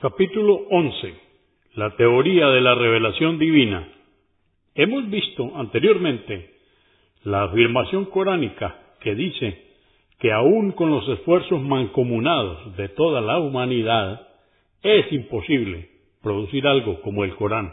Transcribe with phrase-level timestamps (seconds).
[0.00, 1.14] Capítulo 11.
[1.76, 3.88] La teoría de la revelación divina.
[4.74, 6.50] Hemos visto anteriormente
[7.24, 9.58] la afirmación coránica que dice
[10.18, 14.28] que aun con los esfuerzos mancomunados de toda la humanidad,
[14.82, 15.88] es imposible
[16.22, 17.72] producir algo como el Corán.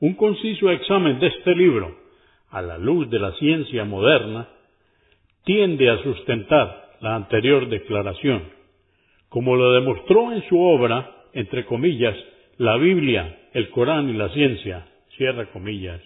[0.00, 1.96] Un conciso examen de este libro,
[2.50, 4.48] a la luz de la ciencia moderna,
[5.44, 8.59] tiende a sustentar la anterior declaración,
[9.30, 12.16] como lo demostró en su obra, entre comillas,
[12.58, 16.02] la Biblia, el Corán y la ciencia, cierra comillas,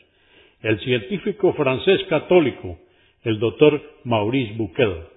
[0.62, 2.78] el científico francés católico,
[3.23, 5.09] el doctor Maurice Buquet.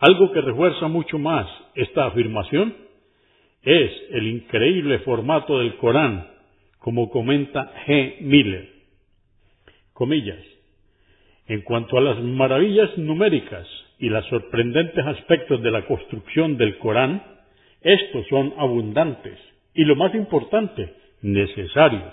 [0.00, 2.74] Algo que refuerza mucho más esta afirmación
[3.62, 6.28] es el increíble formato del Corán,
[6.80, 8.20] como comenta G.
[8.20, 8.68] Miller.
[9.92, 10.44] Comillas.
[11.46, 13.66] En cuanto a las maravillas numéricas
[13.98, 17.22] y los sorprendentes aspectos de la construcción del Corán,
[17.80, 19.38] estos son abundantes
[19.74, 22.12] y lo más importante, necesarios.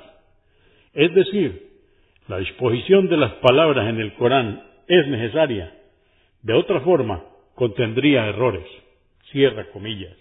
[0.94, 1.70] Es decir,
[2.28, 5.74] la disposición de las palabras en el Corán es necesaria.
[6.42, 7.24] De otra forma,
[7.56, 8.66] contendría errores.
[9.32, 10.16] Cierra comillas.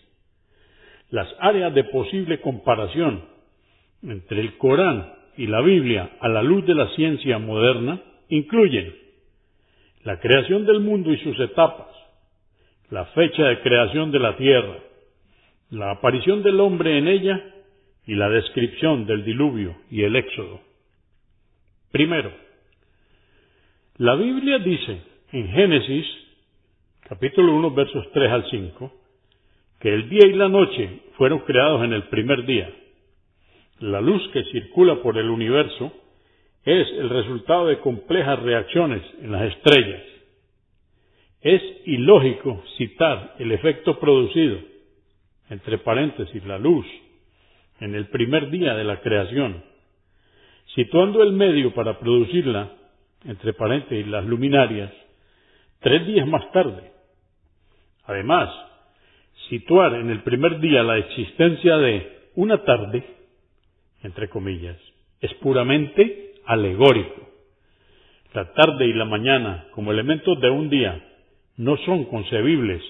[1.10, 3.24] Las áreas de posible comparación
[4.02, 9.03] entre el Corán y la Biblia a la luz de la ciencia moderna incluyen
[10.04, 11.88] la creación del mundo y sus etapas,
[12.90, 14.78] la fecha de creación de la tierra,
[15.70, 17.42] la aparición del hombre en ella
[18.06, 20.60] y la descripción del diluvio y el éxodo.
[21.90, 22.30] Primero,
[23.96, 25.00] la Biblia dice
[25.32, 26.06] en Génesis,
[27.08, 28.92] capítulo 1, versos 3 al 5,
[29.80, 32.70] que el día y la noche fueron creados en el primer día.
[33.80, 35.92] La luz que circula por el universo
[36.64, 40.02] es el resultado de complejas reacciones en las estrellas.
[41.42, 44.58] Es ilógico citar el efecto producido,
[45.50, 46.86] entre paréntesis, la luz,
[47.80, 49.62] en el primer día de la creación,
[50.74, 52.72] situando el medio para producirla
[53.26, 54.92] entre paréntesis, las luminarias,
[55.80, 56.92] tres días más tarde.
[58.04, 58.50] Además,
[59.48, 63.04] situar en el primer día la existencia de una tarde,
[64.02, 64.78] entre comillas,
[65.20, 67.28] es puramente alegórico.
[68.32, 71.02] La tarde y la mañana, como elementos de un día,
[71.56, 72.82] no son concebibles,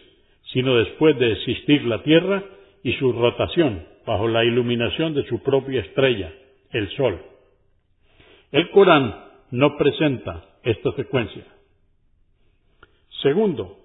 [0.52, 2.42] sino después de existir la Tierra
[2.82, 6.32] y su rotación bajo la iluminación de su propia estrella,
[6.70, 7.20] el Sol.
[8.52, 9.14] El Corán
[9.50, 11.44] no presenta esta secuencia.
[13.22, 13.78] Segundo,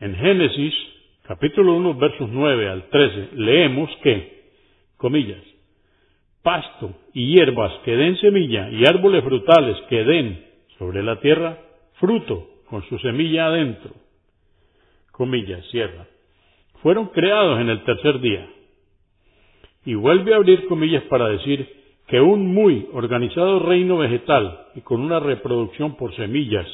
[0.00, 0.74] en Génesis
[1.22, 4.42] capítulo 1 versos 9 al 13 leemos que,
[4.96, 5.42] comillas,
[6.42, 10.44] pasto y hierbas que den semilla y árboles frutales que den
[10.78, 11.58] sobre la tierra
[11.94, 13.92] fruto con su semilla adentro,
[15.12, 16.06] comillas, cierra,
[16.82, 18.48] fueron creados en el tercer día.
[19.84, 21.68] Y vuelve a abrir comillas para decir
[22.06, 26.66] que un muy organizado reino vegetal y con una reproducción por semillas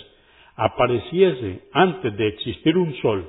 [0.57, 3.29] apareciese antes de existir un sol,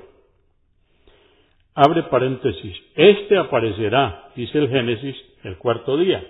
[1.74, 6.24] abre paréntesis, este aparecerá, dice el Génesis, el cuarto día,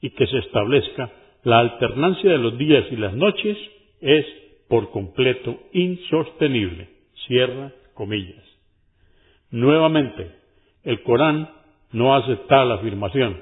[0.00, 1.10] y que se establezca
[1.44, 3.56] la alternancia de los días y las noches
[4.00, 4.26] es
[4.68, 6.88] por completo insostenible.
[7.26, 8.42] Cierra comillas.
[9.50, 10.30] Nuevamente,
[10.82, 11.50] el Corán
[11.92, 13.40] no acepta la afirmación.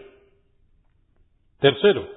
[1.59, 2.09] Tercero,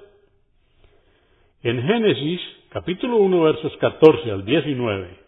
[1.62, 2.40] en Génesis
[2.70, 5.18] capítulo 1 versos 14 al 19,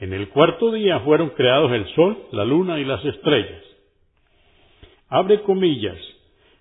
[0.00, 3.62] en el cuarto día fueron creados el sol, la luna y las estrellas.
[5.08, 5.98] Abre comillas,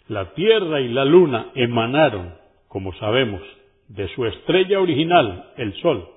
[0.07, 2.35] la tierra y la luna emanaron,
[2.69, 3.41] como sabemos,
[3.89, 6.07] de su estrella original, el sol.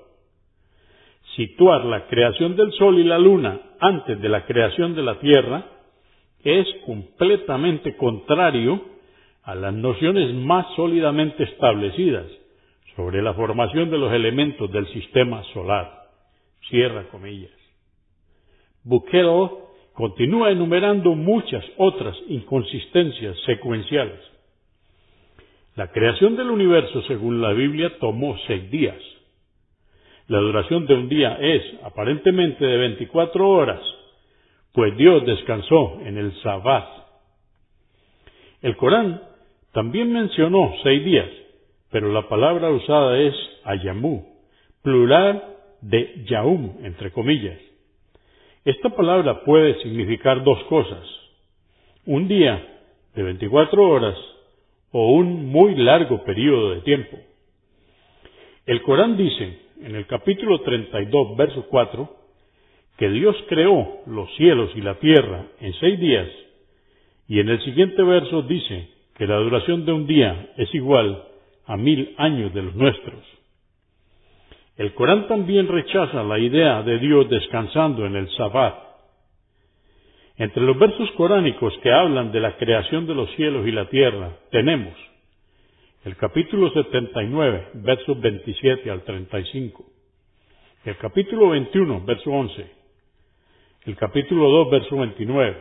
[1.36, 5.64] Situar la creación del sol y la luna antes de la creación de la tierra
[6.42, 8.80] es completamente contrario
[9.42, 12.26] a las nociones más sólidamente establecidas
[12.96, 15.90] sobre la formación de los elementos del sistema solar.
[16.68, 17.50] Cierra comillas.
[18.84, 24.20] Buquero continúa enumerando muchas otras inconsistencias secuenciales.
[25.76, 28.98] La creación del universo, según la Biblia, tomó seis días.
[30.26, 33.80] La duración de un día es aparentemente de 24 horas,
[34.72, 36.88] pues Dios descansó en el Sabbat.
[38.62, 39.22] El Corán
[39.72, 41.28] también mencionó seis días,
[41.90, 43.34] pero la palabra usada es
[43.64, 44.26] ayamú,
[44.82, 47.58] plural de yaum, entre comillas.
[48.64, 51.02] Esta palabra puede significar dos cosas,
[52.04, 52.62] un día
[53.14, 54.16] de 24 horas
[54.92, 57.16] o un muy largo periodo de tiempo.
[58.66, 62.16] El Corán dice en el capítulo 32, verso 4,
[62.98, 66.28] que Dios creó los cielos y la tierra en seis días
[67.28, 71.24] Y en el siguiente verso dice que la duración de un día es igual
[71.64, 73.24] a mil años de los nuestros.
[74.80, 78.76] El Corán también rechaza la idea de Dios descansando en el Sabbat.
[80.38, 84.38] Entre los versos coránicos que hablan de la creación de los cielos y la tierra,
[84.50, 84.94] tenemos
[86.06, 89.84] el capítulo 79, versos 27 al 35,
[90.86, 92.66] el capítulo 21, verso 11,
[93.84, 95.56] el capítulo 2, verso 29,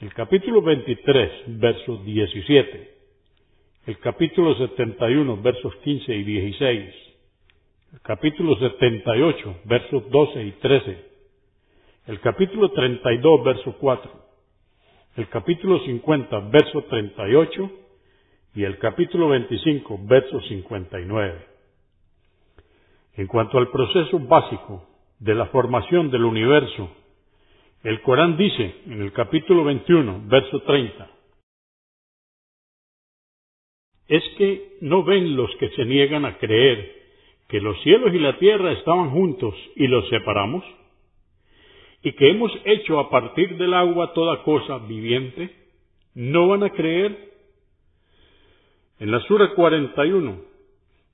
[0.00, 2.94] el capítulo 23, verso 17,
[3.88, 7.15] el capítulo 71, versos 15 y 16, el
[8.02, 11.04] capítulo 78, versos 12 y 13,
[12.06, 14.10] el capítulo 32, verso 4,
[15.16, 17.70] el capítulo 50, verso 38
[18.54, 21.46] y el capítulo 25, verso 59.
[23.14, 24.86] En cuanto al proceso básico
[25.18, 26.90] de la formación del universo,
[27.82, 31.10] el Corán dice en el capítulo 21, verso 30,
[34.08, 36.95] es que no ven los que se niegan a creer
[37.48, 40.64] que los cielos y la tierra estaban juntos y los separamos,
[42.02, 45.50] y que hemos hecho a partir del agua toda cosa viviente,
[46.14, 47.32] ¿no van a creer?
[48.98, 50.40] En la Sura 41,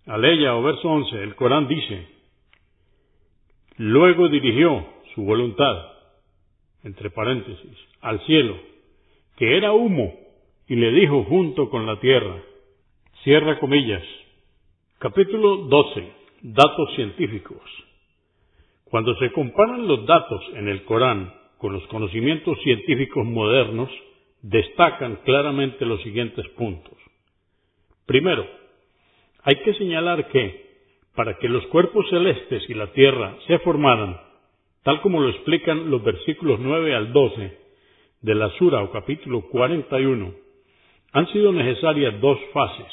[0.07, 2.07] aleya o verso 11, el Corán dice,
[3.77, 5.93] luego dirigió su voluntad,
[6.85, 8.57] entre paréntesis, al cielo,
[9.37, 10.15] que era humo,
[10.69, 12.43] y le dijo junto con la tierra,
[13.25, 14.05] cierra comillas,
[14.99, 17.63] capítulo 12, datos científicos.
[18.85, 23.89] Cuando se comparan los datos en el Corán con los conocimientos científicos modernos,
[24.43, 26.99] destacan claramente los siguientes puntos.
[28.07, 28.45] Primero,
[29.45, 30.73] hay que señalar que,
[31.15, 34.21] para que los cuerpos celestes y la Tierra se formaran,
[34.83, 37.59] tal como lo explican los versículos 9 al 12
[38.21, 40.35] de la Sura o capítulo 41,
[41.13, 42.93] han sido necesarias dos fases.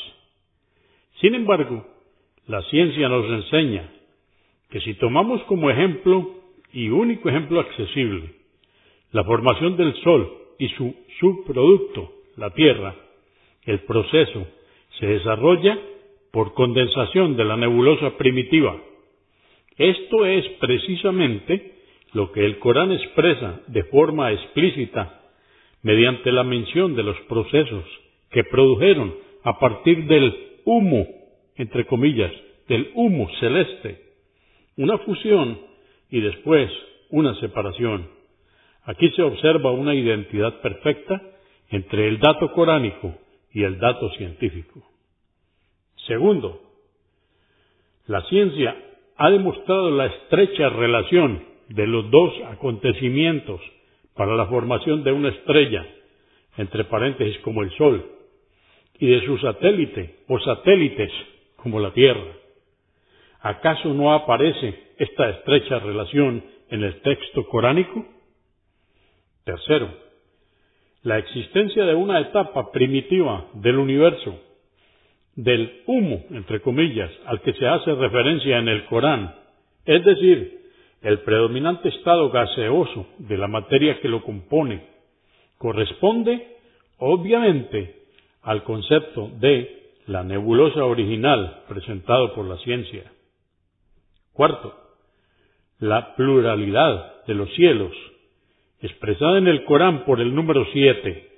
[1.19, 1.99] Sin embargo,
[2.50, 3.90] la ciencia nos enseña
[4.72, 6.31] que si tomamos como ejemplo
[6.74, 8.31] y único ejemplo accesible
[9.12, 12.96] la formación del Sol y su subproducto, la Tierra,
[13.66, 14.48] el proceso
[15.00, 15.78] se desarrolla
[16.31, 18.78] por condensación de la nebulosa primitiva.
[19.78, 21.74] Esto es precisamente
[22.13, 25.22] lo que el Corán expresa de forma explícita
[25.84, 27.86] mediante la mención de los procesos
[28.31, 30.36] que produjeron a partir del
[30.66, 31.07] humo,
[31.60, 32.32] entre comillas,
[32.70, 34.02] del humo celeste,
[34.78, 35.60] una fusión
[36.10, 36.72] y después
[37.10, 38.08] una separación.
[38.86, 41.22] Aquí se observa una identidad perfecta
[41.70, 43.14] entre el dato coránico
[43.52, 44.82] y el dato científico.
[46.08, 46.62] Segundo,
[48.08, 48.78] la ciencia
[49.18, 53.60] ha demostrado la estrecha relación de los dos acontecimientos
[54.16, 55.86] para la formación de una estrella,
[56.56, 58.06] entre paréntesis como el Sol,
[58.98, 61.12] y de su satélite o satélites
[61.62, 62.34] como la Tierra.
[63.42, 68.06] ¿Acaso no aparece esta estrecha relación en el texto coránico?
[69.46, 69.90] Tercero,
[71.04, 74.40] la existencia de una etapa primitiva del universo,
[75.36, 79.34] del humo, entre comillas, al que se hace referencia en el Corán,
[79.86, 80.60] es decir,
[81.02, 84.83] el predominante estado gaseoso de la materia que lo compone,
[85.57, 86.57] corresponde
[86.98, 87.95] obviamente
[88.42, 89.79] al concepto de
[90.09, 93.11] la nebulosa original presentado por la ciencia.
[94.33, 94.75] Cuarto,
[95.78, 97.94] la pluralidad de los cielos
[98.81, 101.30] expresada en el Corán por el número siete,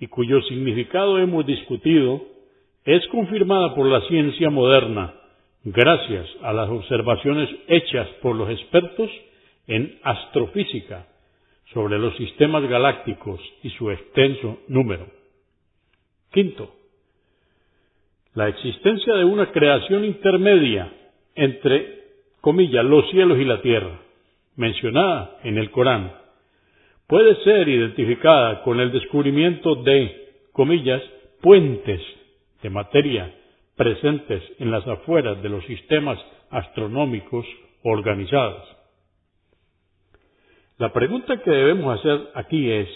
[0.00, 2.20] y cuyo significado hemos discutido,
[2.84, 5.14] es confirmada por la ciencia moderna,
[5.62, 9.10] gracias a las observaciones hechas por los expertos
[9.68, 11.06] en astrofísica
[11.72, 15.06] sobre los sistemas galácticos y su extenso número.
[16.32, 16.79] Quinto,
[18.34, 20.92] la existencia de una creación intermedia
[21.34, 22.04] entre,
[22.40, 24.00] comillas, los cielos y la tierra,
[24.56, 26.12] mencionada en el Corán,
[27.06, 31.02] puede ser identificada con el descubrimiento de, comillas,
[31.40, 32.00] puentes
[32.62, 33.34] de materia
[33.76, 36.18] presentes en las afueras de los sistemas
[36.50, 37.46] astronómicos
[37.82, 38.62] organizados.
[40.76, 42.88] La pregunta que debemos hacer aquí es,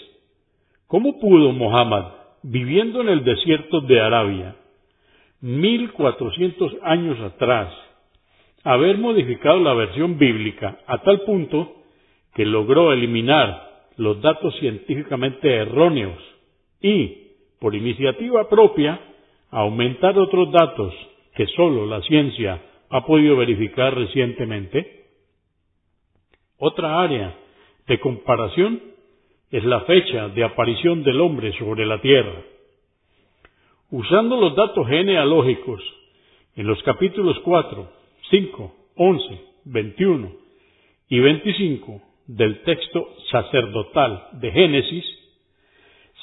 [0.87, 2.05] ¿cómo pudo Mohammed,
[2.43, 4.55] viviendo en el desierto de Arabia,
[5.45, 7.71] 1400 años atrás,
[8.63, 11.83] haber modificado la versión bíblica a tal punto
[12.33, 16.17] que logró eliminar los datos científicamente erróneos
[16.81, 17.27] y,
[17.59, 18.99] por iniciativa propia,
[19.51, 20.95] aumentar otros datos
[21.35, 22.59] que sólo la ciencia
[22.89, 25.05] ha podido verificar recientemente.
[26.57, 27.37] Otra área
[27.85, 28.81] de comparación
[29.51, 32.54] es la fecha de aparición del hombre sobre la tierra.
[33.91, 35.81] Usando los datos genealógicos
[36.55, 37.87] en los capítulos 4,
[38.31, 40.31] 5, 11, 21
[41.09, 45.05] y 25 del texto sacerdotal de Génesis,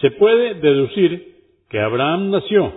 [0.00, 1.37] se puede deducir
[1.69, 2.73] que Abraham nació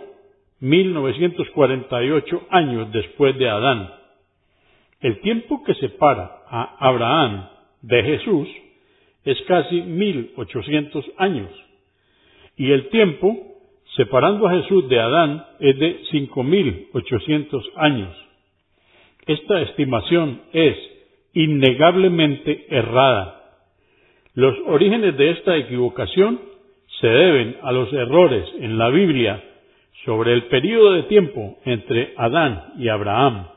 [0.60, 3.92] 1948 años después de Adán.
[5.02, 7.50] El tiempo que separa a Abraham
[7.82, 8.48] de Jesús
[9.24, 11.50] es casi 1800 años.
[12.56, 13.45] Y el tiempo
[13.96, 18.16] separando a Jesús de Adán es de 5800 años.
[19.26, 20.78] Esta estimación es
[21.34, 23.42] innegablemente errada.
[24.34, 26.40] Los orígenes de esta equivocación
[27.00, 29.44] se deben a los errores en la Biblia
[30.04, 33.48] sobre el período de tiempo entre Adán y Abraham.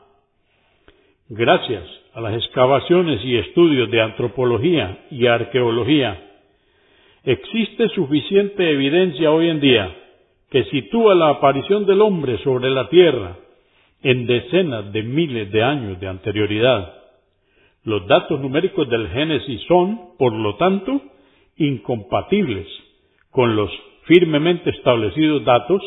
[1.27, 6.19] Gracias a las excavaciones y estudios de antropología y arqueología,
[7.23, 9.95] existe suficiente evidencia hoy en día
[10.49, 13.37] que sitúa la aparición del hombre sobre la tierra
[14.01, 16.93] en decenas de miles de años de anterioridad.
[17.83, 21.01] Los datos numéricos del Génesis son, por lo tanto,
[21.57, 22.67] incompatibles
[23.31, 23.69] con los
[24.05, 25.81] firmemente establecidos datos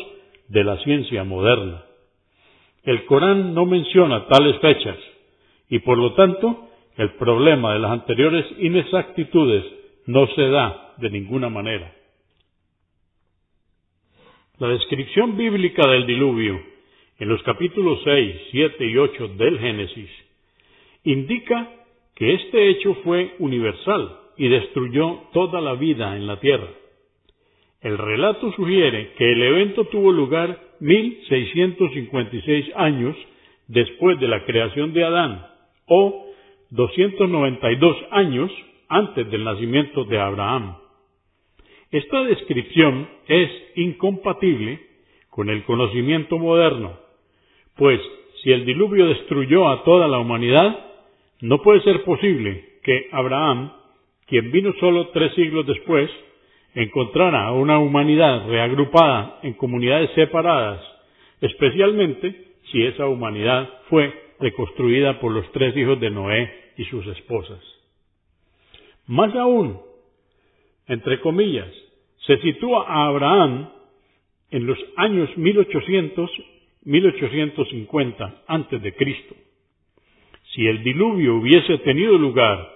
[0.47, 1.83] de la ciencia moderna.
[2.83, 4.97] El Corán no menciona tales fechas
[5.69, 9.65] y por lo tanto el problema de las anteriores inexactitudes
[10.05, 11.91] no se da de ninguna manera.
[14.59, 16.61] La descripción bíblica del diluvio
[17.17, 20.11] en los capítulos 6, 7 y 8 del Génesis
[21.03, 21.71] indica
[22.13, 26.69] que este hecho fue universal y destruyó toda la vida en la tierra.
[27.81, 33.15] El relato sugiere que el evento tuvo lugar 1656 años
[33.67, 35.47] después de la creación de Adán
[35.87, 36.27] o
[36.69, 38.51] 292 años
[38.87, 40.82] antes del nacimiento de Abraham.
[41.93, 44.79] Esta descripción es incompatible
[45.29, 46.97] con el conocimiento moderno,
[47.75, 48.01] pues
[48.41, 50.87] si el diluvio destruyó a toda la humanidad,
[51.41, 53.73] no puede ser posible que Abraham,
[54.25, 56.09] quien vino solo tres siglos después,
[56.73, 60.81] encontrara a una humanidad reagrupada en comunidades separadas,
[61.41, 67.61] especialmente si esa humanidad fue reconstruida por los tres hijos de Noé y sus esposas.
[69.05, 69.79] Más aún,
[70.87, 71.71] entre comillas,
[72.25, 73.69] se sitúa a Abraham
[74.51, 76.31] en los años 1800,
[76.83, 79.35] 1850 antes de Cristo.
[80.53, 82.71] Si el diluvio hubiese tenido lugar,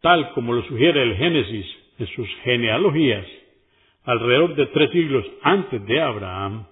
[0.00, 1.66] tal como lo sugiere el Génesis
[1.98, 3.26] en sus genealogías,
[4.04, 6.66] alrededor de tres siglos antes de Abraham,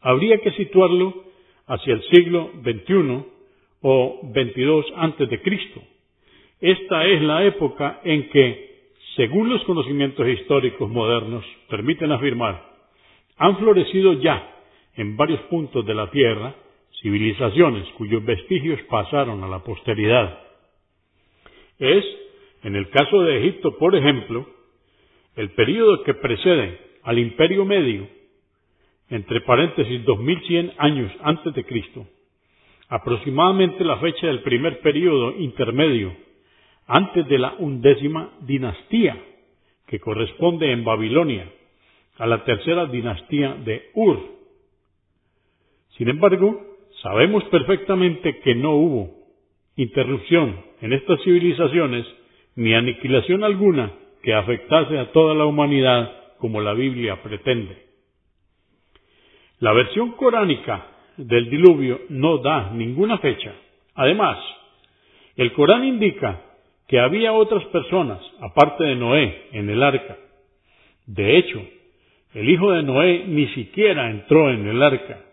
[0.00, 1.24] habría que situarlo
[1.66, 3.24] hacia el siglo XXI
[3.82, 5.82] o XXII antes de Cristo.
[6.60, 8.71] Esta es la época en que,
[9.16, 12.62] según los conocimientos históricos modernos permiten afirmar,
[13.36, 14.54] han florecido ya
[14.94, 16.54] en varios puntos de la Tierra
[17.02, 20.38] civilizaciones cuyos vestigios pasaron a la posteridad.
[21.78, 22.04] Es,
[22.62, 24.46] en el caso de Egipto, por ejemplo,
[25.34, 28.06] el período que precede al Imperio Medio,
[29.10, 32.06] entre paréntesis 2100 años antes de Cristo,
[32.88, 36.14] aproximadamente la fecha del primer período intermedio,
[36.86, 39.16] antes de la undécima dinastía,
[39.86, 41.50] que corresponde en Babilonia
[42.18, 44.20] a la tercera dinastía de Ur.
[45.96, 46.60] Sin embargo,
[47.02, 49.10] sabemos perfectamente que no hubo
[49.76, 52.06] interrupción en estas civilizaciones
[52.56, 57.76] ni aniquilación alguna que afectase a toda la humanidad como la Biblia pretende.
[59.58, 60.86] La versión coránica
[61.16, 63.54] del diluvio no da ninguna fecha.
[63.94, 64.38] Además,
[65.36, 66.40] el Corán indica
[66.92, 70.18] que había otras personas, aparte de Noé, en el arca.
[71.06, 71.58] De hecho,
[72.34, 75.24] el hijo de Noé ni siquiera entró en el arca.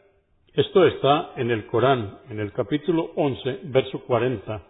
[0.54, 4.64] Esto está en el Corán, en el capítulo 11, verso 40,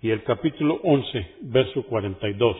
[0.00, 2.56] y el capítulo 11, verso 42.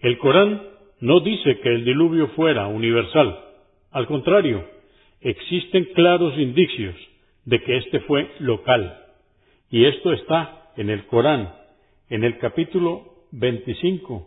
[0.00, 0.62] El Corán
[1.00, 3.38] no dice que el diluvio fuera universal.
[3.90, 4.64] Al contrario,
[5.20, 6.96] existen claros indicios
[7.44, 8.96] de que éste fue local.
[9.70, 11.59] Y esto está en el Corán,
[12.10, 14.26] en el capítulo 25,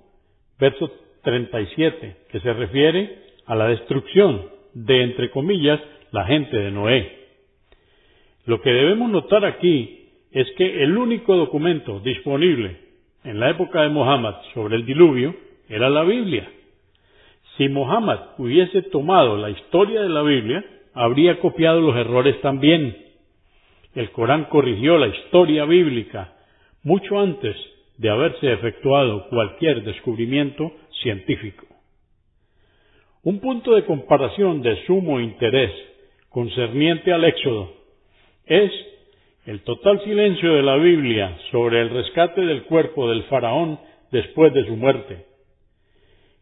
[0.57, 0.89] verso
[1.23, 7.11] 37, que se refiere a la destrucción de, entre comillas, la gente de Noé.
[8.45, 12.77] Lo que debemos notar aquí es que el único documento disponible
[13.25, 15.35] en la época de Mohammed sobre el diluvio
[15.67, 16.49] era la Biblia.
[17.57, 20.63] Si Mohammed hubiese tomado la historia de la Biblia,
[20.93, 22.97] habría copiado los errores también.
[23.93, 26.33] El Corán corrigió la historia bíblica
[26.83, 27.55] mucho antes
[27.97, 30.71] de haberse efectuado cualquier descubrimiento
[31.01, 31.65] científico.
[33.23, 35.71] Un punto de comparación de sumo interés
[36.29, 37.71] concerniente al Éxodo
[38.45, 38.71] es
[39.45, 43.79] el total silencio de la Biblia sobre el rescate del cuerpo del faraón
[44.11, 45.25] después de su muerte.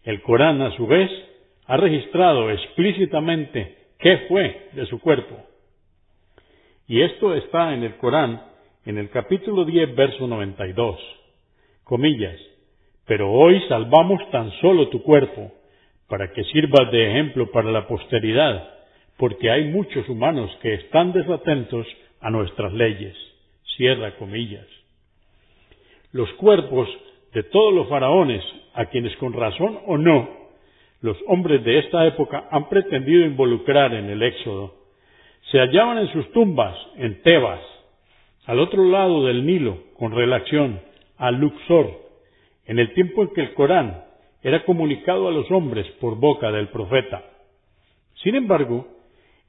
[0.03, 1.11] El Corán, a su vez,
[1.65, 5.37] ha registrado explícitamente qué fue de su cuerpo.
[6.87, 8.41] Y esto está en el Corán,
[8.85, 11.20] en el capítulo 10, verso 92.
[11.91, 12.39] Comillas,
[13.05, 15.51] pero hoy salvamos tan solo tu cuerpo,
[16.07, 18.65] para que sirvas de ejemplo para la posteridad,
[19.17, 21.85] porque hay muchos humanos que están desatentos
[22.21, 23.13] a nuestras leyes.
[23.75, 24.65] Cierra comillas.
[26.13, 26.87] Los cuerpos
[27.33, 28.41] de todos los faraones,
[28.73, 30.29] a quienes con razón o no,
[31.01, 34.75] los hombres de esta época han pretendido involucrar en el éxodo,
[35.51, 37.59] se hallaban en sus tumbas en Tebas,
[38.45, 40.89] al otro lado del Nilo, con relación
[41.21, 41.87] a Luxor,
[42.65, 44.05] en el tiempo en que el Corán
[44.41, 47.23] era comunicado a los hombres por boca del profeta.
[48.23, 48.87] Sin embargo,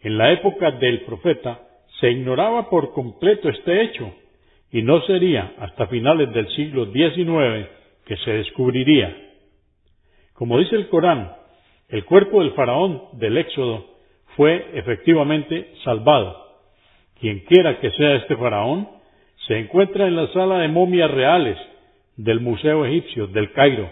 [0.01, 1.63] en la época del profeta
[1.99, 4.13] se ignoraba por completo este hecho
[4.71, 7.67] y no sería hasta finales del siglo XIX
[8.05, 9.17] que se descubriría.
[10.35, 11.33] Como dice el Corán,
[11.89, 13.87] el cuerpo del faraón del Éxodo
[14.37, 16.37] fue efectivamente salvado.
[17.19, 19.02] Quien quiera que sea este faraón,
[19.47, 21.59] se encuentra en la sala de momias reales
[22.17, 23.91] del Museo Egipcio del Cairo,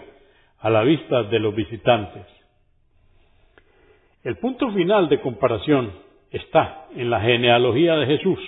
[0.59, 2.25] a la vista de los visitantes.
[4.23, 5.91] El punto final de comparación
[6.29, 8.39] está en la genealogía de Jesús.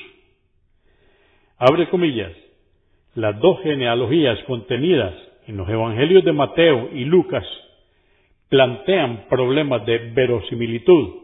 [1.57, 2.31] Abre comillas.
[3.15, 5.13] Las dos genealogías contenidas
[5.47, 7.45] en los evangelios de Mateo y Lucas
[8.49, 11.15] plantean problemas de verosimilitud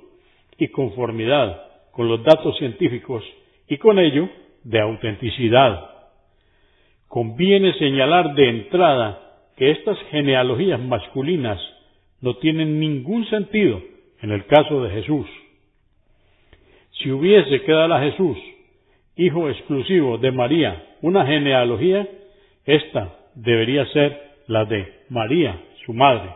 [0.57, 3.23] y conformidad con los datos científicos
[3.67, 4.27] y con ello
[4.69, 5.89] de autenticidad.
[7.07, 9.19] Conviene señalar de entrada
[9.57, 11.59] que estas genealogías masculinas
[12.21, 13.81] no tienen ningún sentido
[14.21, 15.25] en el caso de Jesús.
[16.91, 18.37] Si hubiese que dar a Jesús,
[19.15, 22.07] hijo exclusivo de María, una genealogía,
[22.65, 26.29] esta debería ser la de María, su madre.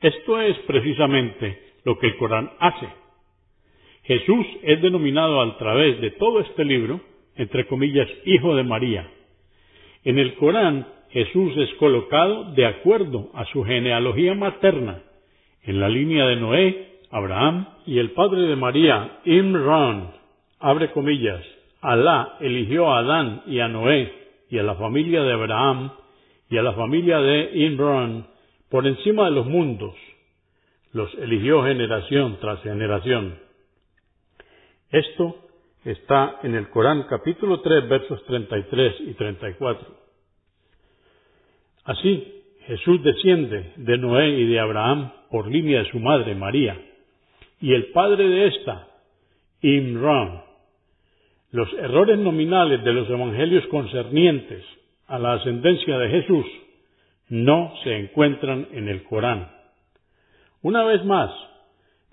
[0.00, 2.88] Esto es precisamente lo que el Corán hace.
[4.02, 7.00] Jesús es denominado a través de todo este libro,
[7.36, 9.08] entre comillas, hijo de María.
[10.04, 15.02] En el Corán, Jesús es colocado de acuerdo a su genealogía materna,
[15.62, 20.12] en la línea de Noé, Abraham y el padre de María, Imran,
[20.58, 21.44] abre comillas,
[21.82, 24.12] Alá eligió a Adán y a Noé
[24.48, 25.90] y a la familia de Abraham
[26.48, 28.26] y a la familia de Imran
[28.70, 29.94] por encima de los mundos.
[30.92, 33.38] Los eligió generación tras generación.
[34.90, 35.41] Esto
[35.84, 39.86] está en el Corán capítulo 3 versos 33 y 34.
[41.84, 46.78] Así, Jesús desciende de Noé y de Abraham por línea de su madre María
[47.60, 48.88] y el padre de esta,
[49.60, 50.42] Imran.
[51.50, 54.64] Los errores nominales de los evangelios concernientes
[55.06, 56.46] a la ascendencia de Jesús
[57.28, 59.50] no se encuentran en el Corán.
[60.62, 61.30] Una vez más,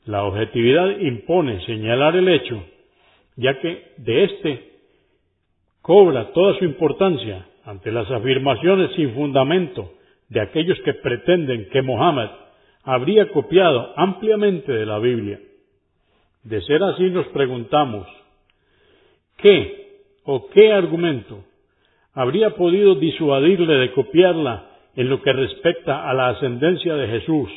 [0.05, 2.63] la objetividad impone señalar el hecho,
[3.39, 4.71] ya que de éste
[5.82, 9.93] cobra toda su importancia ante las afirmaciones sin fundamento
[10.28, 12.30] de aquellos que pretenden que Mohammed
[12.84, 15.39] habría copiado ampliamente de la Biblia.
[16.43, 18.08] De ser así nos preguntamos,
[19.38, 21.45] ¿qué o qué argumento
[22.13, 27.49] habría podido disuadirle de copiarla en lo que respecta a la ascendencia de Jesús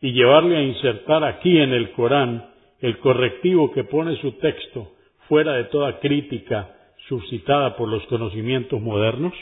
[0.00, 2.46] y llevarle a insertar aquí en el Corán
[2.80, 4.91] el correctivo que pone su texto
[5.28, 6.74] fuera de toda crítica
[7.08, 9.34] suscitada por los conocimientos modernos?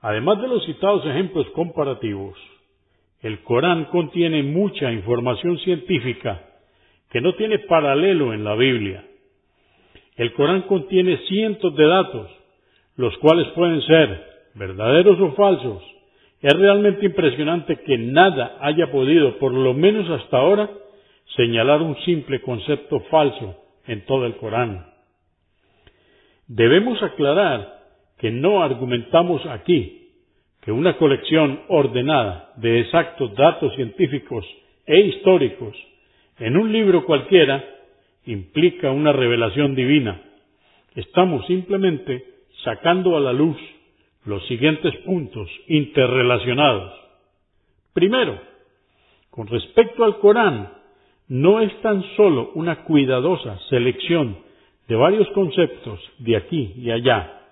[0.00, 2.38] Además de los citados ejemplos comparativos,
[3.20, 6.40] el Corán contiene mucha información científica
[7.10, 9.04] que no tiene paralelo en la Biblia.
[10.16, 12.30] El Corán contiene cientos de datos,
[12.96, 15.82] los cuales pueden ser verdaderos o falsos.
[16.40, 20.70] Es realmente impresionante que nada haya podido, por lo menos hasta ahora,
[21.36, 24.86] señalar un simple concepto falso en todo el Corán.
[26.46, 27.78] Debemos aclarar
[28.18, 30.08] que no argumentamos aquí
[30.62, 34.44] que una colección ordenada de exactos datos científicos
[34.86, 35.76] e históricos
[36.38, 37.64] en un libro cualquiera
[38.26, 40.20] implica una revelación divina.
[40.94, 42.24] Estamos simplemente
[42.64, 43.56] sacando a la luz
[44.24, 46.92] los siguientes puntos interrelacionados.
[47.92, 48.38] Primero,
[49.30, 50.77] con respecto al Corán,
[51.28, 54.38] no es tan solo una cuidadosa selección
[54.88, 57.42] de varios conceptos de aquí y allá,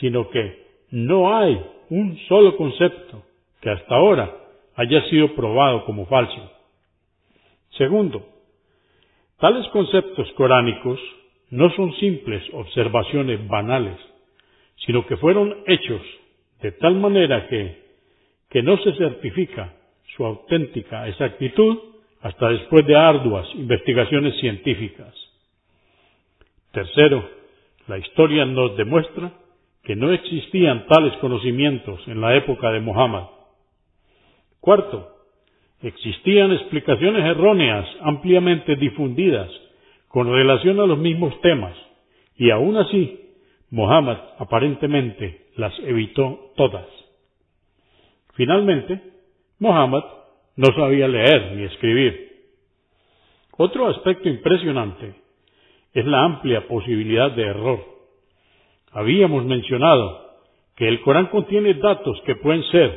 [0.00, 3.22] sino que no hay un solo concepto
[3.60, 4.34] que hasta ahora
[4.76, 6.52] haya sido probado como falso.
[7.76, 8.24] Segundo,
[9.38, 11.00] tales conceptos coránicos
[11.50, 13.98] no son simples observaciones banales,
[14.86, 16.02] sino que fueron hechos
[16.62, 17.82] de tal manera que,
[18.50, 19.74] que no se certifica
[20.16, 21.78] su auténtica exactitud
[22.22, 25.14] hasta después de arduas investigaciones científicas.
[26.72, 27.28] Tercero,
[27.86, 29.32] la historia nos demuestra
[29.82, 33.24] que no existían tales conocimientos en la época de Muhammad.
[34.60, 35.08] Cuarto,
[35.82, 39.50] existían explicaciones erróneas ampliamente difundidas
[40.08, 41.74] con relación a los mismos temas,
[42.36, 43.20] y aún así,
[43.70, 46.86] Muhammad aparentemente las evitó todas.
[48.34, 49.00] Finalmente,
[49.58, 50.04] Muhammad
[50.58, 52.32] no sabía leer ni escribir.
[53.56, 55.14] Otro aspecto impresionante
[55.94, 57.78] es la amplia posibilidad de error.
[58.90, 60.20] Habíamos mencionado
[60.74, 62.90] que el Corán contiene datos que pueden ser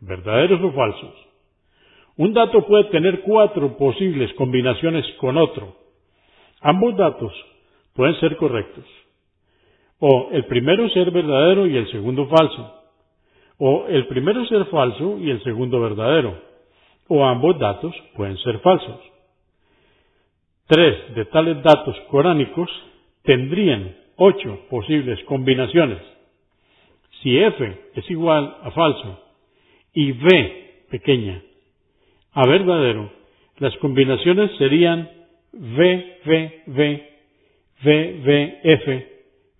[0.00, 1.14] verdaderos o falsos.
[2.16, 5.74] Un dato puede tener cuatro posibles combinaciones con otro.
[6.60, 7.32] Ambos datos
[7.94, 8.84] pueden ser correctos.
[9.98, 12.74] O el primero ser verdadero y el segundo falso.
[13.58, 16.47] O el primero ser falso y el segundo verdadero.
[17.08, 19.00] O ambos datos pueden ser falsos.
[20.66, 22.70] Tres de tales datos coránicos
[23.22, 26.02] tendrían ocho posibles combinaciones.
[27.22, 29.22] Si f es igual a falso
[29.94, 31.42] y v pequeña
[32.32, 33.10] a verdadero,
[33.56, 35.10] las combinaciones serían
[35.52, 37.08] v, v, v,
[37.82, 38.16] v,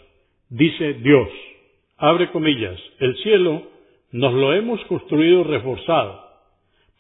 [0.48, 1.28] Dice Dios,
[1.98, 3.62] abre comillas, el cielo
[4.12, 6.24] nos lo hemos construido reforzado.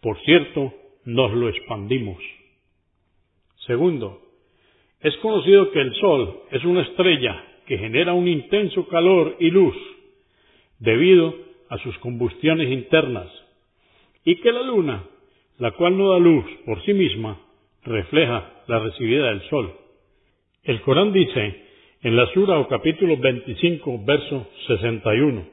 [0.02, 0.72] Por cierto,
[1.04, 2.18] nos lo expandimos.
[3.66, 4.20] Segundo,
[5.00, 9.74] es conocido que el Sol es una estrella que genera un intenso calor y luz
[10.78, 11.34] debido
[11.68, 13.28] a sus combustiones internas,
[14.24, 15.04] y que la Luna,
[15.58, 17.40] la cual no da luz por sí misma,
[17.84, 19.72] refleja la recibida del Sol.
[20.64, 21.64] El Corán dice
[22.02, 25.46] en la Sura o capítulo 25, verso 61,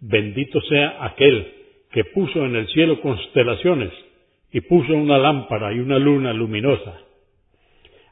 [0.00, 1.52] Bendito sea aquel
[1.90, 3.92] que puso en el cielo constelaciones
[4.52, 7.00] y puso una lámpara y una luna luminosa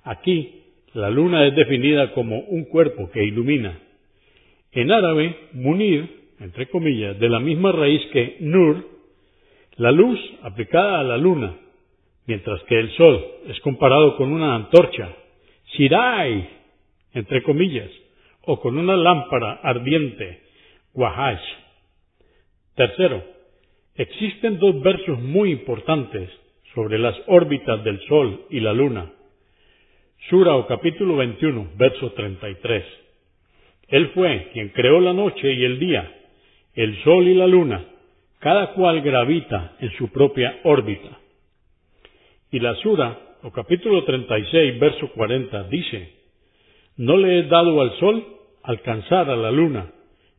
[0.05, 0.63] Aquí
[0.95, 3.79] la luna es definida como un cuerpo que ilumina.
[4.73, 8.89] En árabe, munir, entre comillas, de la misma raíz que nur,
[9.77, 11.57] la luz aplicada a la luna,
[12.27, 15.15] mientras que el sol es comparado con una antorcha,
[15.75, 16.49] shirai,
[17.15, 17.91] entre comillas,
[18.43, 20.41] o con una lámpara ardiente,
[20.95, 21.43] wahash.
[22.75, 23.23] Tercero,
[23.95, 26.29] existen dos versos muy importantes
[26.75, 29.13] sobre las órbitas del sol y la luna.
[30.29, 32.85] Sura o capítulo 21, verso 33.
[33.89, 36.11] Él fue quien creó la noche y el día,
[36.75, 37.85] el sol y la luna,
[38.39, 41.19] cada cual gravita en su propia órbita.
[42.53, 46.13] Y la Sura o capítulo 36, verso 40 dice,
[46.97, 48.25] No le he dado al sol
[48.63, 49.91] alcanzar a la luna,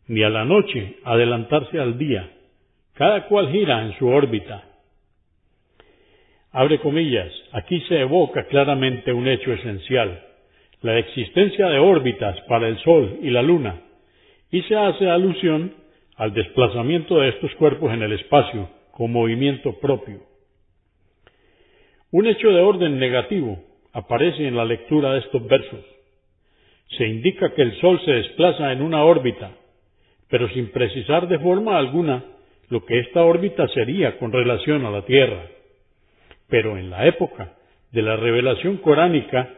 [0.08, 2.32] ni a la noche adelantarse al día,
[2.94, 4.64] cada cual gira en su órbita
[6.56, 10.24] Abre comillas, aquí se evoca claramente un hecho esencial,
[10.84, 13.82] la existencia de órbitas para el Sol y la Luna,
[14.52, 15.74] y se hace alusión
[16.16, 20.20] al desplazamiento de estos cuerpos en el espacio con movimiento propio.
[22.12, 23.58] Un hecho de orden negativo
[23.92, 25.84] aparece en la lectura de estos versos.
[26.98, 29.54] se indica que el Sol se desplaza en una órbita,
[30.30, 32.24] pero sin precisar de forma alguna
[32.70, 35.50] lo que esta órbita sería con relación a la Tierra.
[36.54, 37.56] Pero en la época
[37.92, 39.50] de la revelación coránica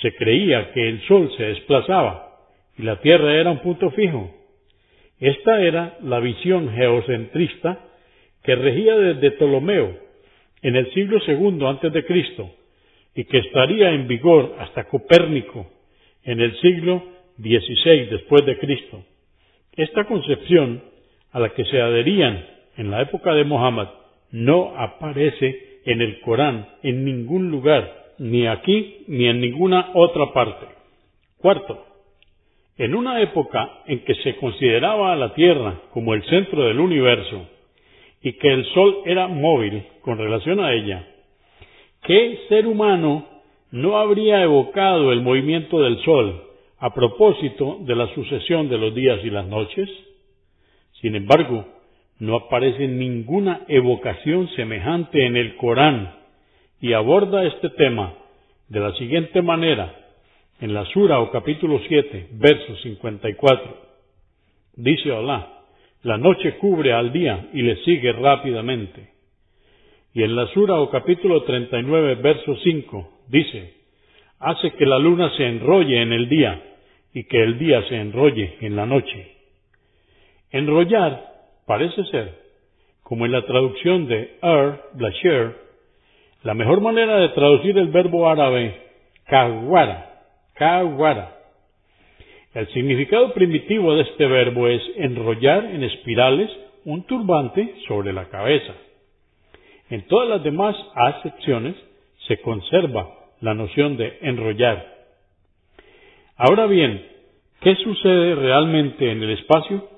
[0.00, 2.32] se creía que el Sol se desplazaba
[2.76, 4.28] y la Tierra era un punto fijo.
[5.20, 7.78] Esta era la visión geocentrista
[8.42, 9.96] que regía desde Ptolomeo
[10.62, 12.50] en el siglo II antes de Cristo
[13.14, 15.70] y que estaría en vigor hasta Copérnico
[16.24, 17.04] en el siglo
[17.38, 19.04] XVI después de Cristo.
[19.76, 20.82] Esta concepción
[21.30, 22.44] a la que se adherían
[22.78, 23.86] en la época de Mohammed
[24.32, 30.66] no aparece en el Corán en ningún lugar, ni aquí ni en ninguna otra parte.
[31.38, 31.86] Cuarto,
[32.78, 37.48] en una época en que se consideraba a la Tierra como el centro del universo
[38.22, 41.06] y que el Sol era móvil con relación a ella,
[42.02, 43.26] ¿qué ser humano
[43.70, 46.42] no habría evocado el movimiento del Sol
[46.78, 49.88] a propósito de la sucesión de los días y las noches?
[51.00, 51.66] Sin embargo,
[52.22, 56.14] no aparece ninguna evocación semejante en el Corán
[56.80, 58.14] y aborda este tema
[58.68, 59.92] de la siguiente manera
[60.60, 63.76] en la Sura o capítulo 7, verso 54.
[64.76, 65.48] Dice Allah,
[66.02, 69.08] la noche cubre al día y le sigue rápidamente.
[70.14, 73.74] Y en la Sura o capítulo 39, verso 5, dice,
[74.38, 76.62] hace que la luna se enrolle en el día
[77.12, 79.32] y que el día se enrolle en la noche.
[80.52, 81.31] Enrollar
[81.66, 82.38] parece ser,
[83.02, 85.56] como en la traducción de Er Blasher,
[86.42, 88.74] la mejor manera de traducir el verbo árabe
[89.26, 90.22] kawara,
[90.54, 91.38] kawara.
[92.54, 96.50] El significado primitivo de este verbo es enrollar en espirales
[96.84, 98.74] un turbante sobre la cabeza.
[99.88, 101.76] En todas las demás acepciones
[102.26, 103.08] se conserva
[103.40, 104.86] la noción de enrollar.
[106.36, 107.06] Ahora bien,
[107.60, 109.88] ¿qué sucede realmente en el espacio?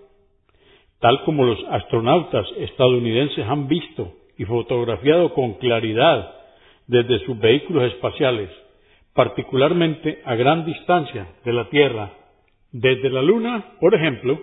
[1.05, 6.35] Tal como los astronautas estadounidenses han visto y fotografiado con claridad
[6.87, 8.49] desde sus vehículos espaciales,
[9.13, 12.11] particularmente a gran distancia de la Tierra.
[12.73, 14.41] Desde la Luna, por ejemplo,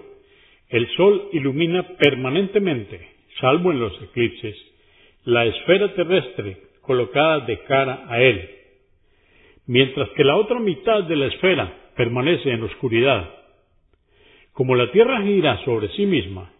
[0.69, 4.55] el Sol ilumina permanentemente, salvo en los eclipses,
[5.23, 8.51] la esfera terrestre colocada de cara a él,
[9.65, 13.40] mientras que la otra mitad de la esfera permanece en oscuridad.
[14.53, 16.51] Como la Tierra gira sobre sí misma,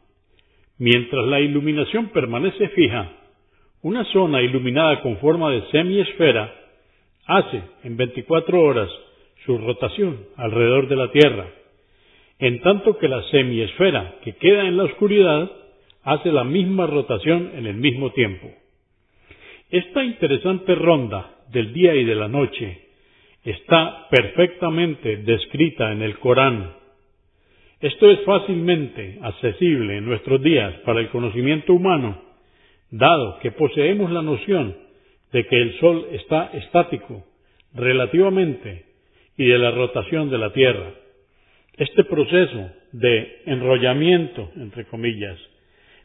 [0.78, 3.12] mientras la iluminación permanece fija,
[3.82, 6.54] una zona iluminada con forma de semiesfera
[7.26, 8.90] hace en 24 horas
[9.46, 11.48] su rotación alrededor de la Tierra,
[12.40, 15.52] en tanto que la semiesfera que queda en la oscuridad
[16.04, 18.50] hace la misma rotación en el mismo tiempo.
[19.70, 22.88] Esta interesante ronda del día y de la noche
[23.44, 26.81] está perfectamente descrita en el Corán
[27.82, 32.22] esto es fácilmente accesible en nuestros días para el conocimiento humano,
[32.92, 34.78] dado que poseemos la noción
[35.32, 37.26] de que el Sol está estático
[37.74, 38.86] relativamente
[39.36, 40.94] y de la rotación de la Tierra.
[41.76, 45.40] Este proceso de enrollamiento, entre comillas,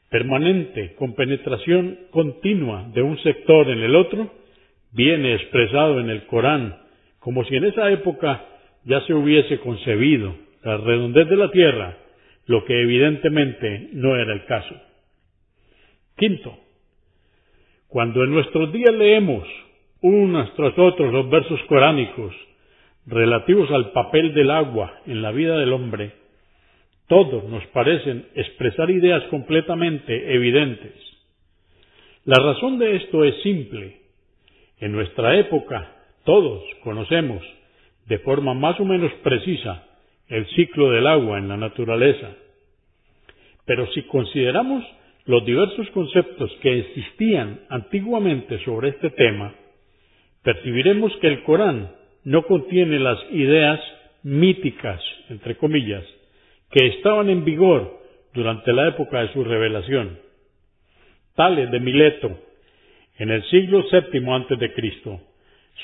[0.08, 4.32] permanente con penetración continua de un sector en el otro,
[4.92, 6.78] viene expresado en el Corán,
[7.18, 8.46] como si en esa época
[8.84, 11.96] ya se hubiese concebido la redondez de la tierra,
[12.46, 14.74] lo que evidentemente no era el caso.
[16.16, 16.56] Quinto,
[17.88, 19.46] cuando en nuestros días leemos
[20.00, 22.34] unos tras otros los versos coránicos
[23.06, 26.12] relativos al papel del agua en la vida del hombre,
[27.08, 30.94] todos nos parecen expresar ideas completamente evidentes.
[32.24, 34.00] La razón de esto es simple.
[34.78, 35.92] En nuestra época
[36.24, 37.42] todos conocemos
[38.06, 39.86] de forma más o menos precisa
[40.28, 42.30] el ciclo del agua en la naturaleza.
[43.64, 44.84] Pero si consideramos
[45.24, 49.54] los diversos conceptos que existían antiguamente sobre este tema,
[50.42, 51.90] percibiremos que el Corán
[52.24, 53.80] no contiene las ideas
[54.22, 56.04] míticas, entre comillas,
[56.70, 58.00] que estaban en vigor
[58.34, 60.18] durante la época de su revelación.
[61.34, 62.38] Tales de Mileto,
[63.18, 65.20] en el siglo VII Cristo,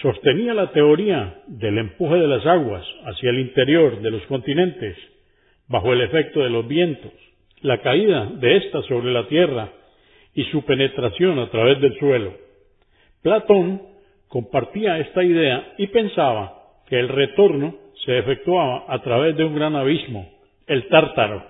[0.00, 4.96] sostenía la teoría del empuje de las aguas hacia el interior de los continentes
[5.68, 7.12] bajo el efecto de los vientos,
[7.60, 9.70] la caída de éstas sobre la tierra
[10.34, 12.34] y su penetración a través del suelo.
[13.22, 13.82] Platón
[14.28, 19.76] compartía esta idea y pensaba que el retorno se efectuaba a través de un gran
[19.76, 20.28] abismo,
[20.66, 21.46] el tártaro.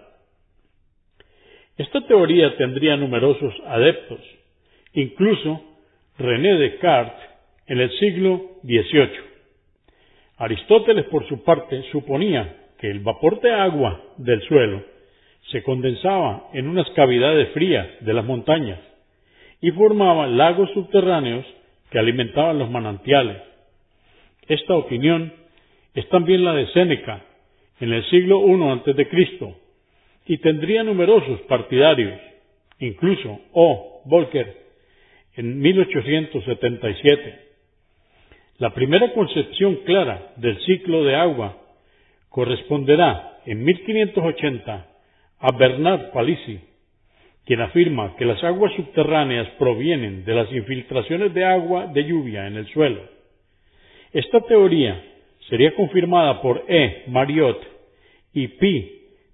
[1.79, 4.21] Esta teoría tendría numerosos adeptos.
[4.93, 5.63] Incluso
[6.19, 7.32] René Descartes
[7.67, 9.33] en el siglo XVIII.
[10.39, 14.83] Aristóteles, por su parte, suponía que el vapor de agua del suelo
[15.51, 18.81] se condensaba en unas cavidades frías de las montañas
[19.61, 21.45] y formaba lagos subterráneos
[21.91, 23.39] que alimentaban los manantiales.
[24.49, 25.33] Esta opinión
[25.95, 27.23] es también la de Séneca
[27.81, 29.55] en el siglo I a.C.
[30.27, 32.19] y tendría numerosos partidarios,
[32.79, 34.03] incluso O.
[34.05, 34.57] Volcker
[35.37, 37.52] en 1877.
[38.59, 41.57] La primera concepción clara del ciclo de agua
[42.29, 44.87] corresponderá en 1580
[45.39, 46.61] a Bernard Palissy,
[47.45, 52.57] quien afirma que las aguas subterráneas provienen de las infiltraciones de agua de lluvia en
[52.57, 53.03] el suelo.
[54.13, 55.03] Esta teoría
[55.49, 57.05] sería confirmada por E.
[57.09, 57.61] Mariot
[58.35, 58.93] y P.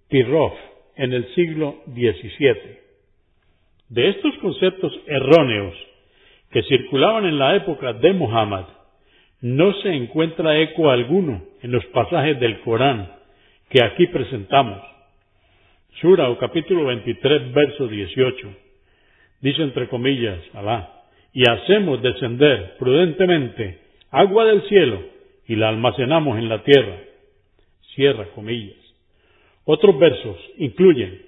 [0.09, 0.54] Tirov
[0.96, 2.78] en el siglo XVII.
[3.90, 5.74] De estos conceptos erróneos
[6.50, 8.64] que circulaban en la época de Muhammad,
[9.40, 13.12] no se encuentra eco alguno en los pasajes del Corán
[13.68, 14.83] que aquí presentamos.
[16.01, 18.48] Sura o capítulo 23, verso 18.
[19.40, 23.79] Dice entre comillas, Alá, y hacemos descender prudentemente
[24.11, 25.03] agua del cielo
[25.46, 26.98] y la almacenamos en la tierra.
[27.94, 28.77] Cierra comillas.
[29.64, 31.22] Otros versos incluyen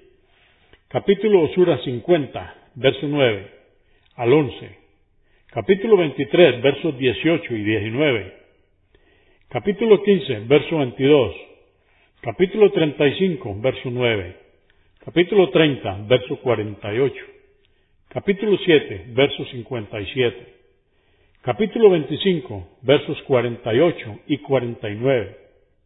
[0.89, 3.51] capítulo Sura 50, verso 9
[4.17, 4.80] al 11,
[5.53, 8.35] capítulo 23, versos 18 y 19,
[9.49, 11.35] capítulo 15, verso 22,
[12.21, 14.37] capítulo 35, verso 9,
[15.05, 17.17] capítulo 30, verso 48,
[18.11, 20.55] capítulo 7, verso 57,
[21.43, 25.37] capítulo 25, versos 48 y 49,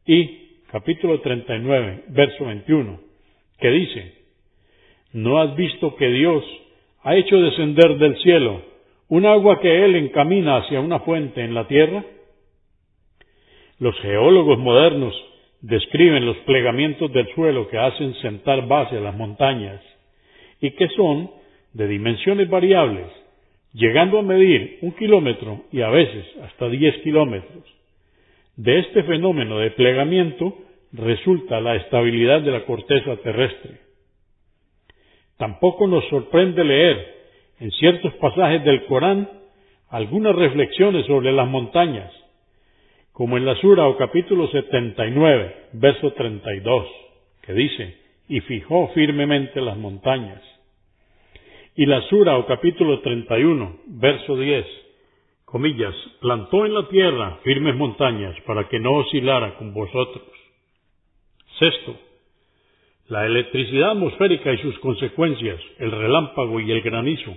[0.04, 3.00] y capítulo 39, verso 21,
[3.58, 4.12] que dice,
[5.14, 6.44] ¿no has visto que Dios
[7.02, 8.73] ha hecho descender del cielo
[9.14, 12.04] un agua que él encamina hacia una fuente en la tierra?
[13.78, 15.14] Los geólogos modernos
[15.60, 19.80] describen los plegamientos del suelo que hacen sentar base a las montañas
[20.60, 21.30] y que son
[21.74, 23.06] de dimensiones variables,
[23.72, 27.62] llegando a medir un kilómetro y a veces hasta diez kilómetros.
[28.56, 30.56] De este fenómeno de plegamiento
[30.90, 33.78] resulta la estabilidad de la corteza terrestre.
[35.38, 37.13] Tampoco nos sorprende leer
[37.60, 39.28] en ciertos pasajes del Corán
[39.88, 42.12] algunas reflexiones sobre las montañas,
[43.12, 46.86] como en la Sura o capítulo 79, verso 32,
[47.42, 47.96] que dice,
[48.28, 50.42] y fijó firmemente las montañas.
[51.76, 54.66] Y la Sura o capítulo 31, verso 10,
[55.44, 60.26] comillas, plantó en la tierra firmes montañas para que no oscilara con vosotros.
[61.58, 61.96] Sexto,
[63.08, 67.36] la electricidad atmosférica y sus consecuencias, el relámpago y el granizo,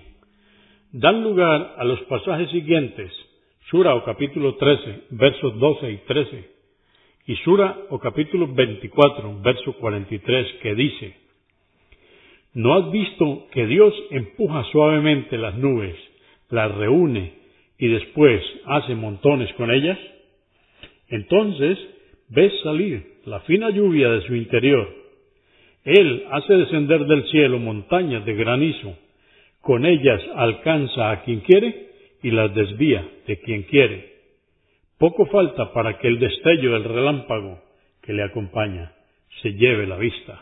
[0.91, 3.12] dan lugar a los pasajes siguientes,
[3.69, 6.49] Sura o capítulo 13, versos 12 y 13,
[7.27, 11.15] y Sura o capítulo 24, verso 43, que dice,
[12.53, 15.95] ¿No has visto que Dios empuja suavemente las nubes,
[16.49, 17.34] las reúne
[17.77, 19.99] y después hace montones con ellas?
[21.10, 21.77] Entonces
[22.30, 24.96] ves salir la fina lluvia de su interior
[25.88, 28.97] él hace descender del cielo montañas de granizo,
[29.62, 34.17] con ellas alcanza a quien quiere y las desvía de quien quiere.
[34.97, 37.62] Poco falta para que el destello del relámpago
[38.02, 38.91] que le acompaña
[39.41, 40.41] se lleve la vista.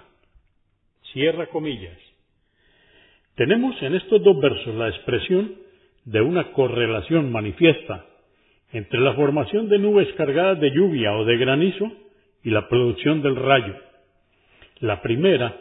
[1.13, 1.97] Cierra comillas.
[3.36, 5.53] Tenemos en estos dos versos la expresión
[6.05, 8.03] de una correlación manifiesta
[8.71, 11.91] entre la formación de nubes cargadas de lluvia o de granizo
[12.43, 13.75] y la producción del rayo.
[14.79, 15.55] La primera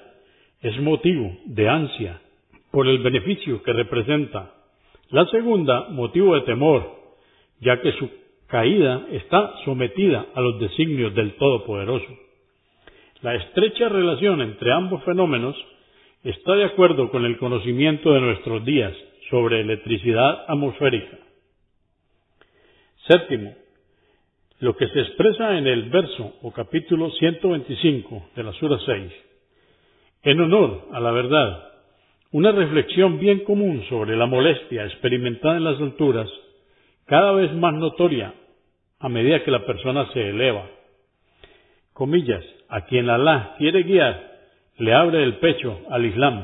[0.61, 2.21] es motivo de ansia
[2.71, 4.55] por el beneficio que representa.
[5.11, 6.91] La segunda, motivo de temor,
[7.61, 8.11] ya que su
[8.49, 12.19] caída está sometida a los designios del Todopoderoso.
[13.23, 15.57] La estrecha relación entre ambos fenómenos
[16.25, 18.93] está de acuerdo con el conocimiento de nuestros días
[19.31, 21.19] sobre electricidad atmosférica.
[23.09, 23.55] Séptimo,
[24.65, 29.13] lo que se expresa en el verso o capítulo 125 de la Sura 6.
[30.23, 31.69] En honor a la verdad,
[32.33, 36.31] una reflexión bien común sobre la molestia experimentada en las alturas,
[37.05, 38.33] cada vez más notoria
[39.01, 40.67] a medida que la persona se eleva.
[41.93, 44.19] Comillas, a quien Alá quiere guiar,
[44.79, 46.43] le abre el pecho al Islam,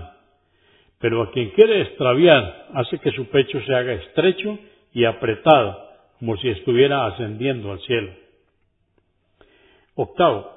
[0.98, 4.58] pero a quien quiere extraviar, hace que su pecho se haga estrecho
[4.92, 5.89] y apretado
[6.20, 8.12] como si estuviera ascendiendo al cielo.
[9.94, 10.50] Octavo,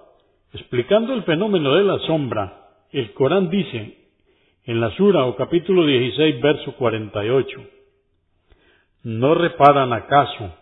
[0.53, 3.97] explicando el fenómeno de la sombra, el Corán dice
[4.65, 7.61] en la Sura o capítulo 16, verso 48,
[9.03, 10.53] ¿no reparan acaso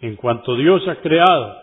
[0.00, 1.56] en cuanto Dios ha creado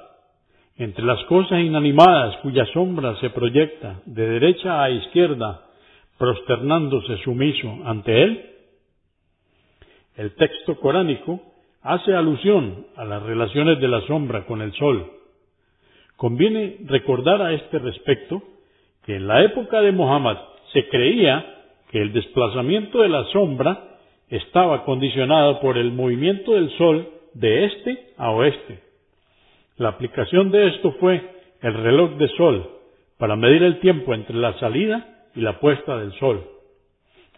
[0.75, 5.65] entre las cosas inanimadas cuya sombra se proyecta de derecha a izquierda,
[6.17, 8.51] prosternándose sumiso ante él?
[10.17, 11.41] El texto coránico
[11.87, 15.09] hace alusión a las relaciones de la sombra con el sol.
[16.17, 18.43] Conviene recordar a este respecto
[19.05, 20.35] que en la época de Mohammed
[20.73, 21.45] se creía
[21.89, 28.09] que el desplazamiento de la sombra estaba condicionado por el movimiento del sol de este
[28.17, 28.81] a oeste.
[29.77, 31.21] La aplicación de esto fue
[31.61, 32.69] el reloj de sol
[33.17, 36.43] para medir el tiempo entre la salida y la puesta del sol.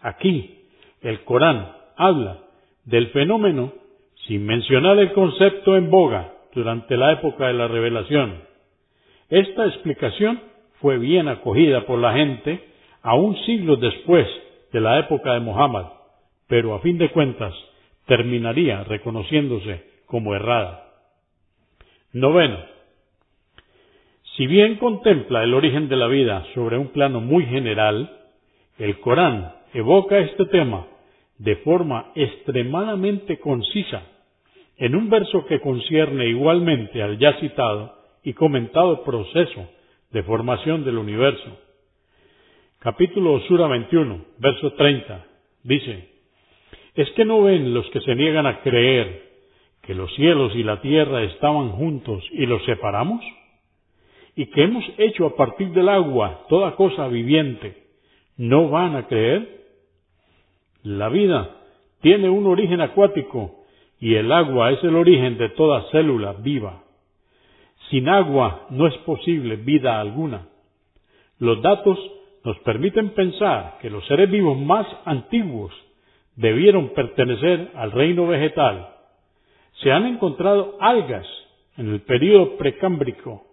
[0.02, 0.64] Aquí,
[1.02, 2.38] el Corán habla
[2.84, 3.74] del fenómeno
[4.26, 8.42] sin mencionar el concepto en boga durante la época de la revelación.
[9.28, 10.40] Esta explicación
[10.80, 12.64] fue bien acogida por la gente
[13.02, 14.26] aún siglos después
[14.72, 15.86] de la época de Mohammed,
[16.48, 17.54] pero a fin de cuentas
[18.06, 20.88] terminaría reconociéndose como errada.
[22.12, 22.58] Noveno.
[24.36, 28.10] Si bien contempla el origen de la vida sobre un plano muy general,
[28.78, 30.86] el Corán evoca este tema
[31.40, 34.02] de forma extremadamente concisa
[34.76, 39.66] en un verso que concierne igualmente al ya citado y comentado proceso
[40.10, 41.58] de formación del universo.
[42.78, 45.26] Capítulo Sura 21, verso 30,
[45.62, 46.10] dice,
[46.94, 49.30] ¿Es que no ven los que se niegan a creer
[49.80, 53.24] que los cielos y la tierra estaban juntos y los separamos?
[54.36, 57.86] ¿Y que hemos hecho a partir del agua toda cosa viviente?
[58.36, 59.59] ¿No van a creer?
[60.82, 61.56] La vida
[62.00, 63.64] tiene un origen acuático
[63.98, 66.82] y el agua es el origen de toda célula viva.
[67.90, 70.48] Sin agua no es posible vida alguna.
[71.38, 71.98] Los datos
[72.44, 75.72] nos permiten pensar que los seres vivos más antiguos
[76.36, 78.88] debieron pertenecer al reino vegetal.
[79.82, 81.26] Se han encontrado algas
[81.76, 83.46] en el período precámbrico,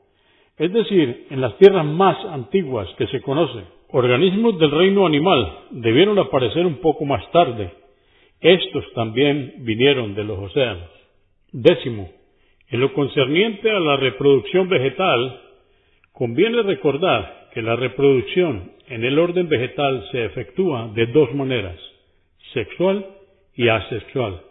[0.57, 3.76] es decir, en las tierras más antiguas que se conocen.
[3.89, 7.71] Organismos del reino animal debieron aparecer un poco más tarde,
[8.41, 10.89] estos también vinieron de los océanos.
[11.53, 12.09] Décimo,
[12.67, 15.39] en lo concerniente a la reproducción vegetal,
[16.11, 21.79] conviene recordar que la reproducción en el orden vegetal se efectúa de dos maneras,
[22.53, 23.05] sexual
[23.55, 24.41] y asexual.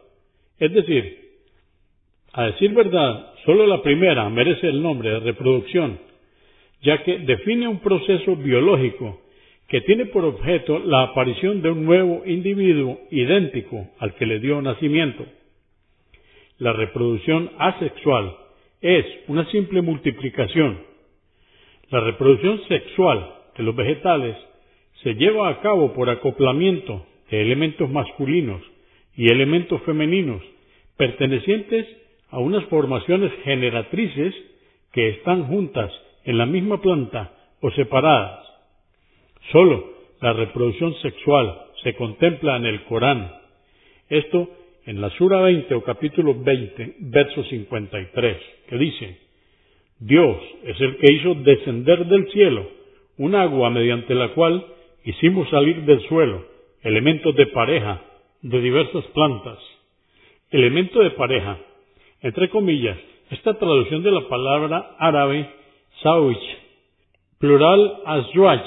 [0.59, 1.27] Es decir,
[2.33, 5.99] a decir verdad, solo la primera merece el nombre de reproducción,
[6.81, 9.26] ya que define un proceso biológico
[9.69, 14.63] que tiene por objeto la aparición de un nuevo individuo idéntico al que le dio
[14.63, 15.27] nacimiento.
[16.59, 18.37] La reproducción asexual
[18.81, 20.79] es una simple multiplicación.
[21.91, 24.37] La reproducción sexual de los vegetales
[25.03, 28.63] se lleva a cabo por acoplamiento de elementos masculinos
[29.17, 30.43] y elementos femeninos
[30.97, 31.87] pertenecientes
[32.31, 34.35] a unas formaciones generatrices
[34.93, 35.93] que están juntas
[36.25, 38.46] en la misma planta o separadas.
[39.53, 43.31] Solo la reproducción sexual se contempla en el Corán.
[44.09, 44.49] Esto
[44.87, 48.37] en la Sura 20 o capítulo 20, verso 53,
[48.69, 49.19] que dice,
[49.99, 52.67] Dios es el que hizo descender del cielo
[53.19, 54.65] un agua mediante la cual
[55.05, 56.45] hicimos salir del suelo
[56.83, 58.03] elementos de pareja
[58.43, 59.59] de diversas plantas.
[60.51, 61.59] Elemento de pareja,
[62.21, 62.97] entre comillas,
[63.31, 65.49] esta traducción de la palabra árabe
[66.03, 66.59] sawich,
[67.39, 68.63] plural azwaj,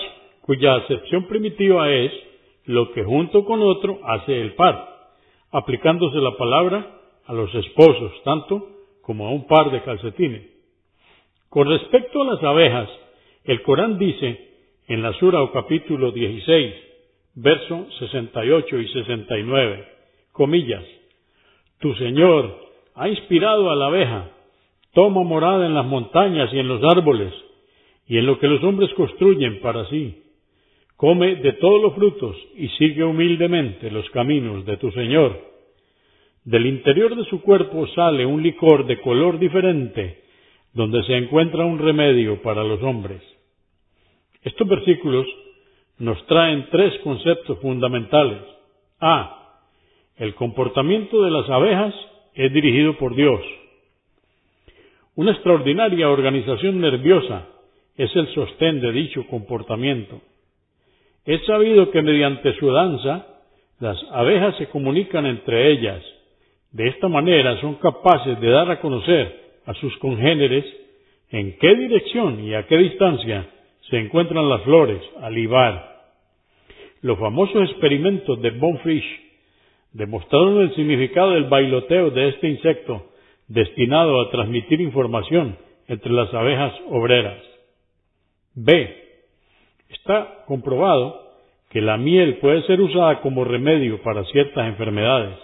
[0.50, 2.12] cuya acepción primitiva es
[2.66, 5.14] lo que junto con otro hace el par,
[5.52, 6.88] aplicándose la palabra
[7.28, 8.68] a los esposos, tanto
[9.04, 10.42] como a un par de calcetines.
[11.50, 12.90] Con respecto a las abejas,
[13.44, 14.50] el Corán dice
[14.88, 16.74] en la Sura o capítulo 16,
[17.36, 19.88] versos 68 y 69,
[20.32, 20.84] comillas,
[21.80, 22.58] Tu Señor
[22.96, 24.32] ha inspirado a la abeja,
[24.96, 27.36] toma morada en las montañas y en los árboles,
[28.08, 30.24] y en lo que los hombres construyen para sí
[31.00, 35.40] come de todos los frutos y sigue humildemente los caminos de tu Señor.
[36.44, 40.24] Del interior de su cuerpo sale un licor de color diferente,
[40.74, 43.22] donde se encuentra un remedio para los hombres.
[44.44, 45.26] Estos versículos
[46.00, 48.42] nos traen tres conceptos fundamentales.
[49.00, 49.62] A.
[50.18, 51.96] El comportamiento de las abejas
[52.34, 53.40] es dirigido por Dios.
[55.16, 57.48] Una extraordinaria organización nerviosa
[57.96, 60.20] es el sostén de dicho comportamiento.
[61.26, 63.28] Es sabido que mediante su danza
[63.80, 66.04] las abejas se comunican entre ellas.
[66.72, 70.66] De esta manera son capaces de dar a conocer a sus congéneres
[71.32, 73.48] en qué dirección y a qué distancia
[73.90, 75.36] se encuentran las flores al.
[77.02, 79.30] Los famosos experimentos de Bonfish
[79.94, 83.08] demostraron el significado del bailoteo de este insecto
[83.48, 85.58] destinado a transmitir información
[85.88, 87.42] entre las abejas obreras.
[88.54, 89.09] B.
[89.90, 91.30] Está comprobado
[91.70, 95.38] que la miel puede ser usada como remedio para ciertas enfermedades.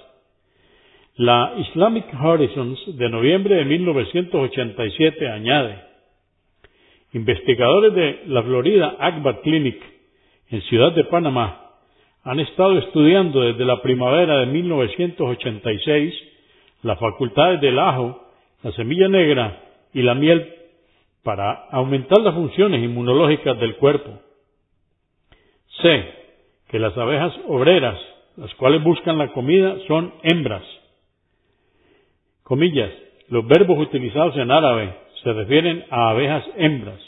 [1.16, 5.82] La Islamic Horizons de noviembre de 1987 añade,
[7.14, 9.82] investigadores de la Florida Akbar Clinic
[10.50, 11.62] en Ciudad de Panamá
[12.24, 16.14] han estado estudiando desde la primavera de 1986
[16.82, 18.28] las facultades del ajo,
[18.64, 19.62] la semilla negra
[19.94, 20.54] y la miel
[21.24, 24.25] para aumentar las funciones inmunológicas del cuerpo.
[25.82, 26.14] C.
[26.68, 28.00] Que las abejas obreras,
[28.38, 30.64] las cuales buscan la comida, son hembras.
[32.44, 32.92] Comillas,
[33.30, 37.00] los verbos utilizados en árabe se refieren a abejas hembras.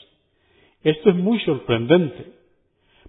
[0.83, 2.33] Esto es muy sorprendente.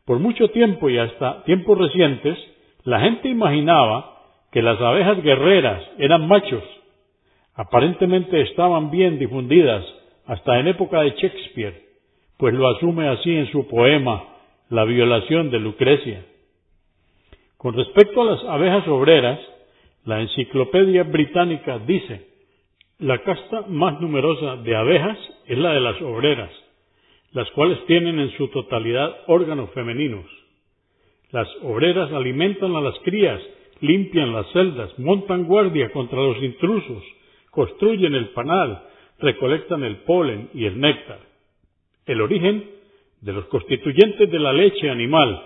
[0.04, 2.38] Por mucho tiempo y hasta tiempos recientes,
[2.84, 4.18] la gente imaginaba
[4.52, 6.62] que las abejas guerreras eran machos.
[7.54, 9.84] Aparentemente estaban bien difundidas
[10.26, 11.82] hasta en época de Shakespeare,
[12.36, 14.24] pues lo asume así en su poema
[14.70, 16.26] La violación de Lucrecia.
[17.56, 19.40] Con respecto a las abejas obreras,
[20.04, 22.28] la enciclopedia británica dice,
[22.98, 26.50] la casta más numerosa de abejas es la de las obreras,
[27.32, 30.26] las cuales tienen en su totalidad órganos femeninos.
[31.30, 33.40] Las obreras alimentan a las crías,
[33.80, 37.02] limpian las celdas, montan guardia contra los intrusos,
[37.50, 38.82] construyen el panal,
[39.18, 41.20] recolectan el polen y el néctar.
[42.04, 42.78] El origen
[43.20, 45.42] de los constituyentes de la leche animal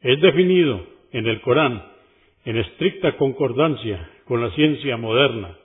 [0.00, 0.80] es definido
[1.12, 1.84] en el Corán
[2.44, 5.56] en estricta concordancia con la ciencia moderna,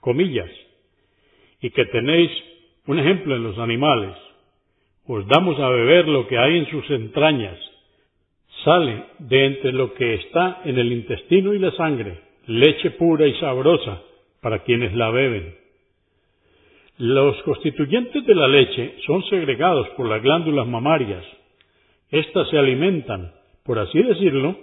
[0.00, 0.50] comillas,
[1.60, 2.30] y que tenéis
[2.86, 4.16] un ejemplo en los animales.
[5.06, 7.58] Os damos a beber lo que hay en sus entrañas.
[8.64, 13.34] Sale de entre lo que está en el intestino y la sangre, leche pura y
[13.34, 14.02] sabrosa
[14.40, 15.65] para quienes la beben.
[16.98, 21.22] Los constituyentes de la leche son segregados por las glándulas mamarias.
[22.10, 23.32] Estas se alimentan,
[23.64, 24.56] por así decirlo,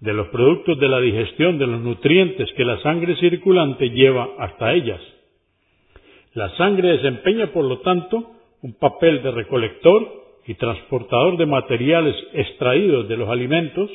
[0.00, 4.72] de los productos de la digestión de los nutrientes que la sangre circulante lleva hasta
[4.72, 5.00] ellas.
[6.32, 8.30] La sangre desempeña, por lo tanto,
[8.62, 10.08] un papel de recolector
[10.46, 13.90] y transportador de materiales extraídos de los alimentos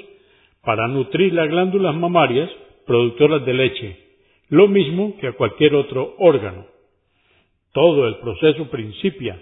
[0.64, 2.52] para nutrir las glándulas mamarias
[2.86, 3.98] productoras de leche,
[4.50, 6.79] lo mismo que a cualquier otro órgano.
[7.72, 9.38] Todo el proceso principia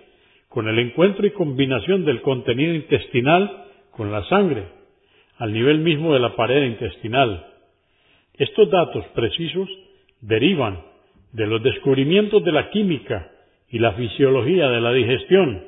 [0.49, 4.65] con el encuentro y combinación del contenido intestinal con la sangre,
[5.37, 7.45] al nivel mismo de la pared intestinal.
[8.37, 9.69] Estos datos precisos
[10.21, 10.81] derivan
[11.31, 13.31] de los descubrimientos de la química
[13.69, 15.63] y la fisiología de la digestión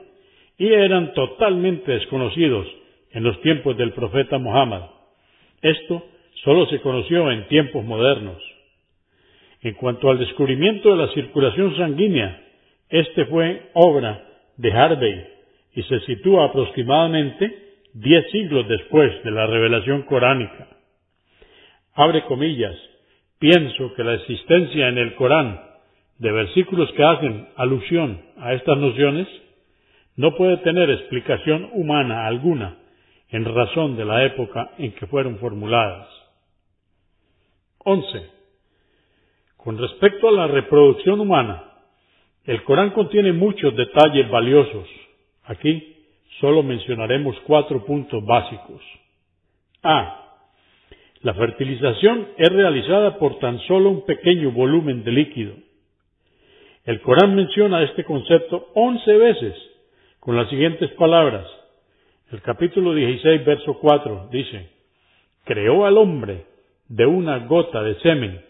[0.58, 2.68] y eran totalmente desconocidos
[3.12, 4.84] en los tiempos del profeta Muhammad.
[5.62, 6.06] Esto
[6.44, 8.42] solo se conoció en tiempos modernos.
[9.62, 12.42] En cuanto al descubrimiento de la circulación sanguínea,
[12.90, 14.26] este fue obra
[14.58, 15.28] de Harvey
[15.74, 20.68] y se sitúa aproximadamente diez siglos después de la revelación coránica.
[21.94, 22.76] Abre comillas,
[23.40, 25.62] pienso que la existencia en el Corán
[26.18, 29.28] de versículos que hacen alusión a estas nociones
[30.16, 32.78] no puede tener explicación humana alguna
[33.30, 36.08] en razón de la época en que fueron formuladas.
[37.80, 38.30] 11.
[39.56, 41.69] Con respecto a la reproducción humana,
[42.50, 44.90] el Corán contiene muchos detalles valiosos.
[45.44, 45.98] Aquí
[46.40, 48.82] solo mencionaremos cuatro puntos básicos.
[49.84, 50.40] A.
[51.22, 55.54] La fertilización es realizada por tan solo un pequeño volumen de líquido.
[56.86, 59.54] El Corán menciona este concepto once veces
[60.20, 61.46] con las siguientes palabras.
[62.32, 64.72] El capítulo 16, verso 4 dice,
[65.44, 66.46] creó al hombre
[66.88, 68.42] de una gota de semen,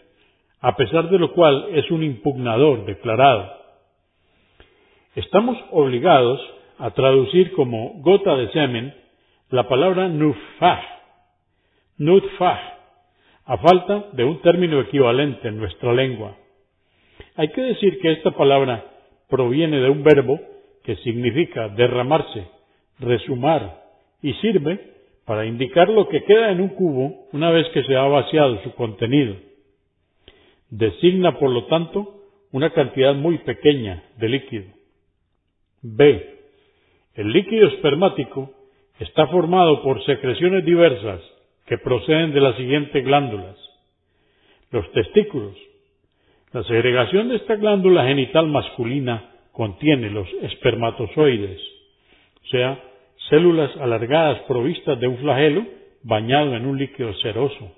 [0.62, 3.59] a pesar de lo cual es un impugnador declarado.
[5.16, 6.40] Estamos obligados
[6.78, 8.94] a traducir como gota de semen
[9.50, 10.80] la palabra nufah,
[11.98, 12.60] nutfah,
[13.44, 16.36] a falta de un término equivalente en nuestra lengua.
[17.34, 18.84] Hay que decir que esta palabra
[19.28, 20.38] proviene de un verbo
[20.84, 22.46] que significa derramarse,
[23.00, 23.82] resumar
[24.22, 24.78] y sirve
[25.24, 28.72] para indicar lo que queda en un cubo una vez que se ha vaciado su
[28.74, 29.34] contenido.
[30.70, 32.14] Designa, por lo tanto,
[32.52, 34.79] una cantidad muy pequeña de líquido.
[35.82, 36.38] B.
[37.14, 38.52] El líquido espermático
[38.98, 41.20] está formado por secreciones diversas
[41.66, 43.56] que proceden de las siguientes glándulas.
[44.70, 45.56] Los testículos.
[46.52, 51.60] La segregación de esta glándula genital masculina contiene los espermatozoides,
[52.44, 52.82] o sea,
[53.28, 55.64] células alargadas provistas de un flagelo
[56.02, 57.72] bañado en un líquido ceroso.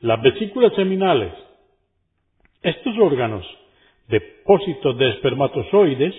[0.00, 1.32] Las vesículas seminales.
[2.62, 3.46] Estos órganos
[4.08, 6.14] depósitos de espermatozoides,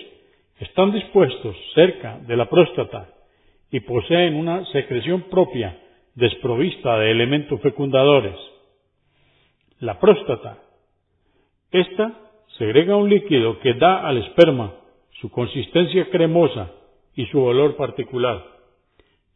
[0.60, 3.10] están dispuestos cerca de la próstata
[3.72, 5.80] y poseen una secreción propia
[6.16, 8.36] desprovista de elementos fecundadores.
[9.80, 10.60] La próstata.
[11.72, 12.14] Esta
[12.58, 14.74] segrega un líquido que da al esperma
[15.22, 16.72] su consistencia cremosa
[17.16, 18.44] y su olor particular.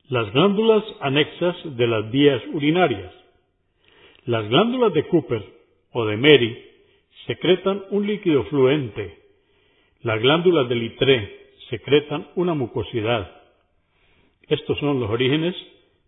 [0.10, 3.14] Las glándulas anexas de las vías urinarias.
[4.26, 5.44] Las glándulas de Cooper
[5.94, 6.58] o de Mary
[7.28, 9.23] secretan un líquido fluente.
[10.04, 11.40] Las glándulas de Litré
[11.70, 13.32] secretan una mucosidad.
[14.50, 15.56] Estos son los orígenes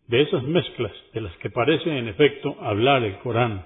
[0.08, 3.66] de esas mezclas de las que parece en efecto hablar el Corán.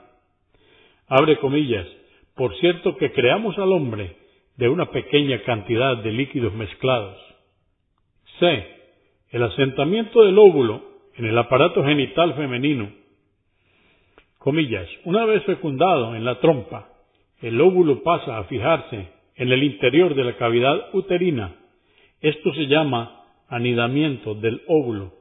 [1.08, 1.88] Abre comillas,
[2.36, 4.18] por cierto que creamos al hombre
[4.56, 7.18] de una pequeña cantidad de líquidos mezclados.
[8.40, 8.68] C.
[9.32, 10.84] El asentamiento del óvulo
[11.16, 12.92] en el aparato genital femenino.
[14.38, 16.88] Comillas, una vez fecundado en la trompa,
[17.42, 21.56] el óvulo pasa a fijarse en el interior de la cavidad uterina.
[22.22, 25.14] Esto se llama anidamiento del óvulo.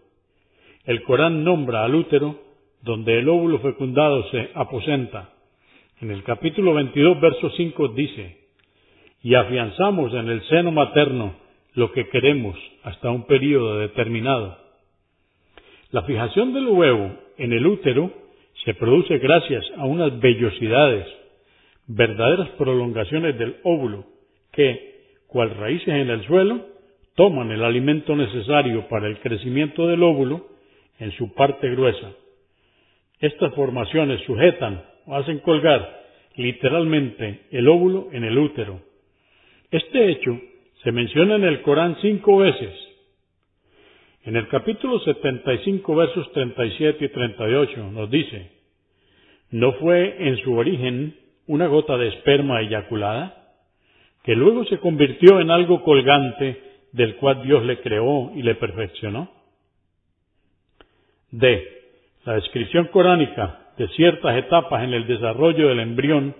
[0.85, 2.39] El Corán nombra al útero
[2.83, 5.31] donde el óvulo fecundado se aposenta.
[6.01, 8.39] En el capítulo 22, verso 5 dice,
[9.23, 11.37] y afianzamos en el seno materno
[11.75, 14.59] lo que queremos hasta un periodo determinado.
[15.93, 18.13] La fijación del huevo en el útero
[18.65, 21.07] se produce gracias a unas vellosidades,
[21.89, 24.05] verdaderas prolongaciones del óvulo,
[24.53, 26.67] que, cual raíces en el suelo,
[27.15, 30.47] toman el alimento necesario para el crecimiento del óvulo
[31.01, 32.13] en su parte gruesa.
[33.21, 35.99] Estas formaciones sujetan o hacen colgar
[36.37, 38.81] literalmente el óvulo en el útero.
[39.71, 40.41] Este hecho
[40.85, 42.73] se menciona en el Corán cinco veces.
[44.25, 48.51] En el capítulo 75, versos 37 y 38, nos dice,
[49.51, 51.17] ¿no fue en su origen
[51.49, 53.35] una gota de esperma eyaculada,
[54.23, 59.31] que luego se convirtió en algo colgante del cual Dios le creó y le perfeccionó?
[61.31, 61.65] D.
[62.25, 66.35] La descripción coránica de ciertas etapas en el desarrollo del embrión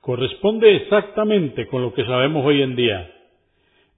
[0.00, 3.10] corresponde exactamente con lo que sabemos hoy en día.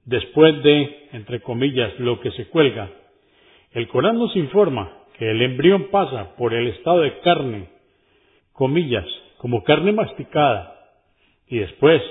[0.05, 2.89] Después de, entre comillas, lo que se cuelga,
[3.73, 7.69] el Corán nos informa que el embrión pasa por el estado de carne,
[8.53, 9.05] comillas,
[9.39, 10.75] como carne masticada,
[11.47, 12.03] y después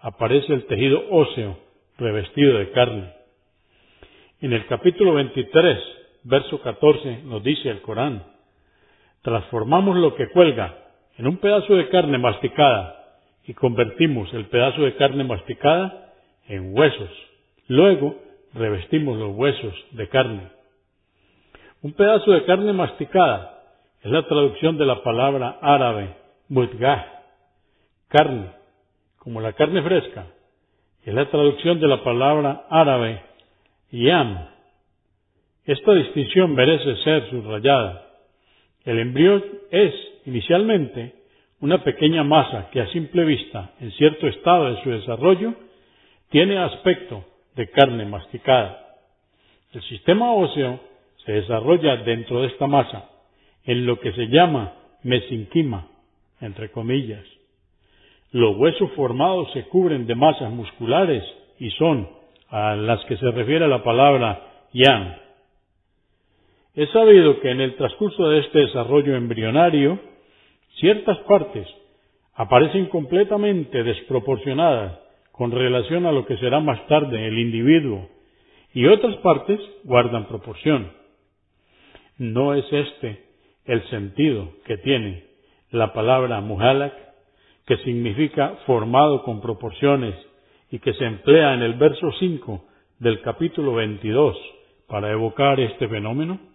[0.00, 1.58] aparece el tejido óseo
[1.98, 3.12] revestido de carne.
[4.40, 5.78] En el capítulo 23
[6.24, 8.24] verso 14 nos dice el Corán,
[9.22, 10.76] transformamos lo que cuelga
[11.18, 12.96] en un pedazo de carne masticada
[13.46, 16.12] y convertimos el pedazo de carne masticada
[16.48, 17.10] en huesos.
[17.68, 18.16] Luego
[18.54, 20.48] revestimos los huesos de carne.
[21.82, 23.62] Un pedazo de carne masticada
[24.02, 26.19] es la traducción de la palabra árabe
[26.50, 27.06] mutgah,
[28.08, 28.50] carne,
[29.18, 30.26] como la carne fresca.
[31.04, 33.22] Es la traducción de la palabra árabe
[33.90, 34.50] yam,
[35.64, 38.06] esta distinción merece ser subrayada.
[38.84, 39.94] El embrión es,
[40.26, 41.14] inicialmente,
[41.60, 45.54] una pequeña masa que a simple vista, en cierto estado de su desarrollo,
[46.30, 47.24] tiene aspecto
[47.54, 48.96] de carne masticada.
[49.72, 50.80] El sistema óseo
[51.24, 53.08] se desarrolla dentro de esta masa,
[53.64, 54.72] en lo que se llama
[55.02, 55.86] mesinquima,
[56.40, 57.24] entre comillas.
[58.32, 61.24] Los huesos formados se cubren de masas musculares
[61.58, 62.08] y son
[62.48, 65.16] a las que se refiere la palabra yan,
[66.74, 69.98] es sabido que en el transcurso de este desarrollo embrionario,
[70.78, 71.66] ciertas partes
[72.34, 75.00] aparecen completamente desproporcionadas
[75.32, 78.08] con relación a lo que será más tarde el individuo
[78.72, 80.92] y otras partes guardan proporción.
[82.18, 83.24] No es este
[83.64, 85.24] el sentido que tiene
[85.70, 86.94] la palabra muhalak,
[87.66, 90.14] que significa formado con proporciones
[90.70, 92.64] y que se emplea en el verso 5
[92.98, 94.36] del capítulo 22
[94.86, 96.50] para evocar este fenómeno?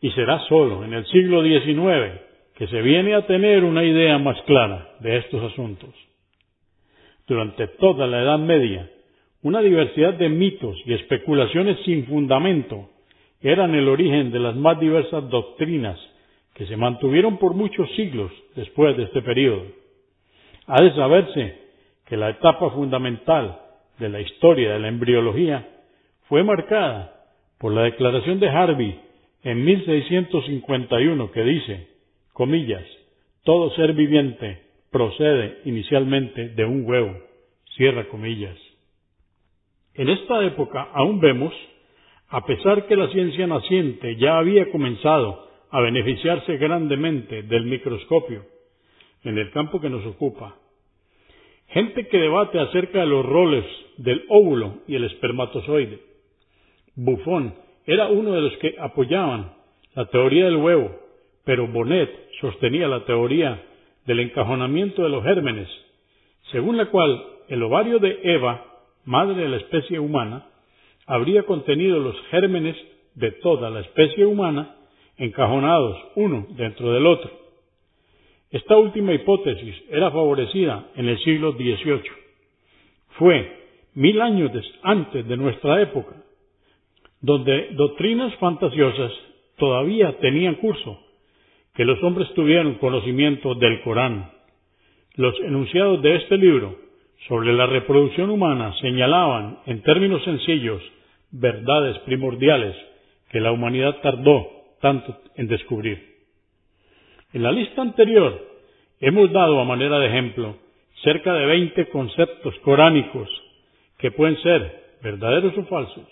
[0.00, 2.20] y será solo en el siglo XIX
[2.54, 5.90] que se viene a tener una idea más clara de estos asuntos.
[7.26, 8.88] Durante toda la Edad Media,
[9.42, 12.88] una diversidad de mitos y especulaciones sin fundamento
[13.40, 15.98] eran el origen de las más diversas doctrinas
[16.56, 19.62] que se mantuvieron por muchos siglos después de este periodo.
[20.66, 21.58] Ha de saberse
[22.06, 23.60] que la etapa fundamental
[23.98, 25.68] de la historia de la embriología
[26.28, 27.26] fue marcada
[27.58, 28.98] por la declaración de Harvey
[29.42, 31.88] en 1651 que dice,
[32.32, 32.84] comillas,
[33.44, 37.18] todo ser viviente procede inicialmente de un huevo,
[37.76, 38.56] cierra comillas.
[39.92, 41.52] En esta época aún vemos,
[42.28, 48.44] a pesar que la ciencia naciente ya había comenzado a beneficiarse grandemente del microscopio
[49.24, 50.56] en el campo que nos ocupa,
[51.68, 53.64] gente que debate acerca de los roles
[53.96, 56.00] del óvulo y el espermatozoide.
[56.94, 57.54] Buffon
[57.86, 59.52] era uno de los que apoyaban
[59.94, 60.94] la teoría del huevo,
[61.44, 62.10] pero Bonnet
[62.40, 63.62] sostenía la teoría
[64.06, 65.68] del encajonamiento de los gérmenes,
[66.52, 68.64] según la cual el ovario de Eva,
[69.04, 70.46] madre de la especie humana,
[71.06, 72.76] habría contenido los gérmenes
[73.14, 74.75] de toda la especie humana
[75.16, 77.30] encajonados uno dentro del otro.
[78.50, 82.02] Esta última hipótesis era favorecida en el siglo XVIII.
[83.18, 84.52] Fue mil años
[84.82, 86.16] antes de nuestra época,
[87.20, 89.12] donde doctrinas fantasiosas
[89.56, 91.00] todavía tenían curso,
[91.74, 94.30] que los hombres tuvieron conocimiento del Corán.
[95.14, 96.76] Los enunciados de este libro
[97.28, 100.82] sobre la reproducción humana señalaban, en términos sencillos,
[101.30, 102.76] verdades primordiales
[103.30, 106.16] que la humanidad tardó tanto en descubrir.
[107.32, 108.40] En la lista anterior
[109.00, 110.56] hemos dado a manera de ejemplo
[111.02, 113.28] cerca de 20 conceptos coránicos
[113.98, 116.06] que pueden ser verdaderos o falsos.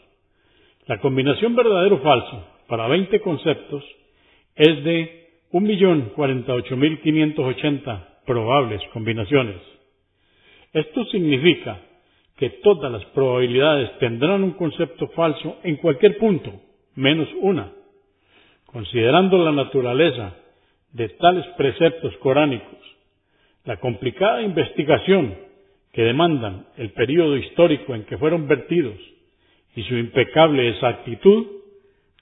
[0.86, 3.82] La combinación verdadero-falso para 20 conceptos
[4.56, 9.56] es de 1.048.580 probables combinaciones.
[10.72, 11.80] Esto significa
[12.36, 16.52] que todas las probabilidades tendrán un concepto falso en cualquier punto,
[16.96, 17.72] menos una.
[18.74, 20.34] Considerando la naturaleza
[20.90, 22.76] de tales preceptos coránicos,
[23.64, 25.36] la complicada investigación
[25.92, 28.96] que demandan el periodo histórico en que fueron vertidos
[29.76, 31.46] y su impecable exactitud,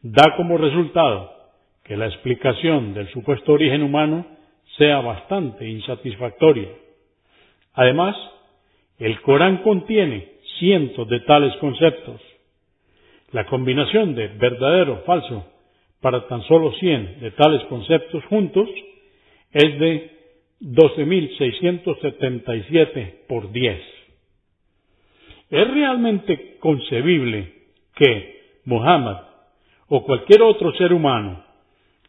[0.03, 1.33] da como resultado
[1.85, 4.27] que la explicación del supuesto origen humano
[4.77, 6.69] sea bastante insatisfactoria.
[7.73, 8.15] Además,
[8.99, 12.21] el Corán contiene cientos de tales conceptos.
[13.31, 15.47] La combinación de verdadero falso
[16.03, 18.69] para tan solo 100 de tales conceptos juntos
[19.53, 20.11] es de
[20.61, 23.81] 12.677 por 10.
[25.51, 27.53] ¿Es realmente concebible
[27.95, 29.19] que Muhammad
[29.89, 31.45] o cualquier otro ser humano,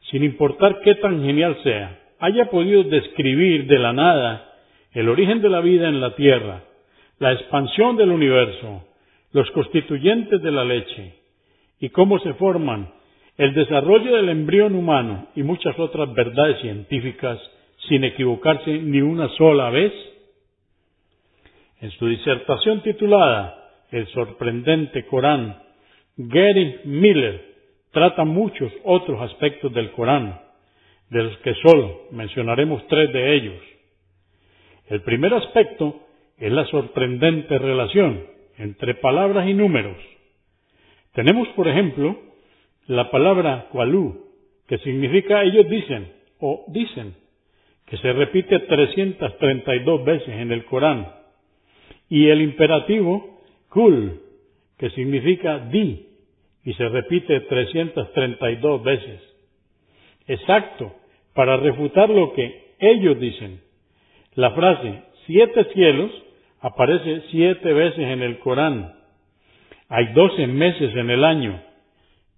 [0.10, 4.56] sin importar qué tan genial sea, haya podido describir de la nada
[4.92, 6.64] el origen de la vida en la tierra,
[7.20, 8.88] la expansión del universo,
[9.34, 11.14] los constituyentes de la leche
[11.80, 12.90] y cómo se forman
[13.38, 17.40] el desarrollo del embrión humano y muchas otras verdades científicas
[17.88, 19.92] sin equivocarse ni una sola vez?
[21.82, 25.62] En su disertación titulada El sorprendente Corán,
[26.16, 27.54] Gary Miller
[27.92, 30.40] trata muchos otros aspectos del Corán,
[31.10, 33.62] de los que solo mencionaremos tres de ellos.
[34.90, 36.02] El primer aspecto
[36.38, 38.26] es la sorprendente relación
[38.58, 39.98] entre palabras y números.
[41.14, 42.18] Tenemos, por ejemplo,
[42.88, 44.32] la palabra kualú,
[44.68, 47.16] que significa ellos dicen o dicen,
[47.86, 51.08] que se repite 332 veces en el Corán,
[52.10, 54.22] y el imperativo kul,
[54.78, 56.08] que significa di,
[56.64, 59.22] y se repite 332 veces.
[60.28, 60.94] Exacto,
[61.34, 63.62] para refutar lo que ellos dicen.
[64.36, 66.12] La frase siete cielos
[66.62, 68.94] aparece siete veces en el Corán.
[69.90, 71.62] Hay doce meses en el año.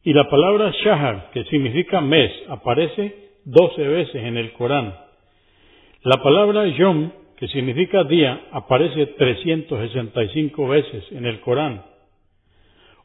[0.06, 4.93] Y la palabra shahar, que significa mes, aparece doce veces en el Corán.
[6.03, 11.84] La palabra yom, que significa día, aparece 365 veces en el Corán.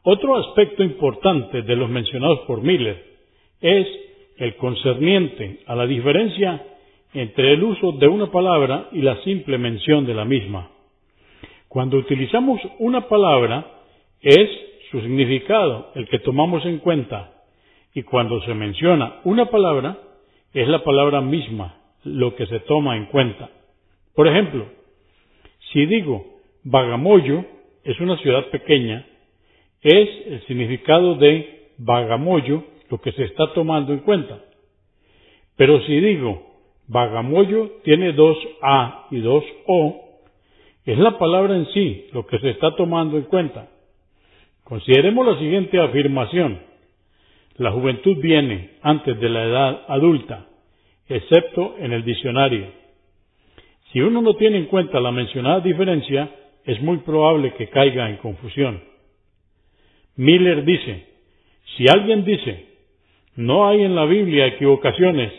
[0.03, 3.03] Otro aspecto importante de los mencionados por Miller
[3.63, 3.87] es
[4.37, 6.63] el concerniente a la diferencia
[7.15, 10.71] entre el uso de una palabra y la simple mención de la misma.
[11.67, 13.65] Cuando utilizamos una palabra
[14.21, 17.33] es su significado el que tomamos en cuenta
[17.95, 19.99] y cuando se menciona una palabra
[20.53, 23.51] es la palabra misma lo que se toma en cuenta.
[24.15, 24.67] Por ejemplo,
[25.73, 26.25] si digo
[26.65, 27.45] Bagamoyo
[27.85, 29.07] es una ciudad pequeña,
[29.83, 34.41] es el significado de Bagamoyo lo que se está tomando en cuenta.
[35.57, 36.51] Pero si digo
[36.89, 40.09] Bagamoyo tiene dos A y dos O,
[40.85, 43.69] es la palabra en sí lo que se está tomando en cuenta.
[44.71, 46.61] Consideremos la siguiente afirmación.
[47.57, 50.47] La juventud viene antes de la edad adulta,
[51.09, 52.69] excepto en el diccionario.
[53.93, 56.31] Si uno no tiene en cuenta la mencionada diferencia,
[56.65, 58.81] es muy probable que caiga en confusión.
[60.15, 61.05] Miller dice,
[61.77, 62.67] si alguien dice,
[63.35, 65.33] no hay en la Biblia equivocaciones,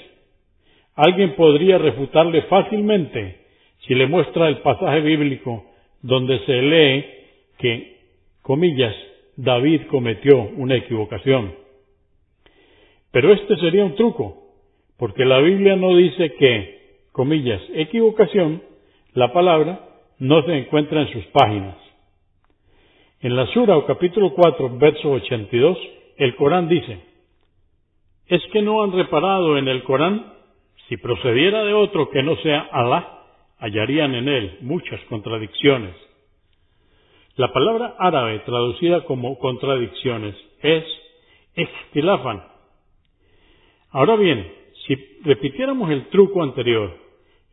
[0.94, 3.38] Alguien podría refutarle fácilmente
[3.88, 5.64] si le muestra el pasaje bíblico
[6.02, 7.06] donde se lee
[7.60, 7.98] que,
[8.42, 8.94] comillas,
[9.44, 11.56] David cometió una equivocación.
[13.12, 14.54] Pero este sería un truco,
[15.00, 18.62] porque la Biblia no dice que, comillas, equivocación,
[19.14, 19.80] la palabra
[20.20, 21.76] no se encuentra en sus páginas.
[23.22, 25.78] En la Sura o capítulo 4, verso 82,
[26.18, 27.00] el Corán dice,
[28.28, 30.34] ¿es que no han reparado en el Corán?
[30.88, 33.24] Si procediera de otro que no sea Alá,
[33.58, 35.96] hallarían en él muchas contradicciones.
[37.42, 40.86] La palabra árabe traducida como contradicciones es
[41.56, 42.44] estilafan.
[43.90, 44.48] Ahora bien,
[44.86, 46.96] si repitiéramos el truco anterior,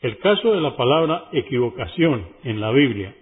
[0.02, 3.16] el caso de la palabra equivocación en la Biblia,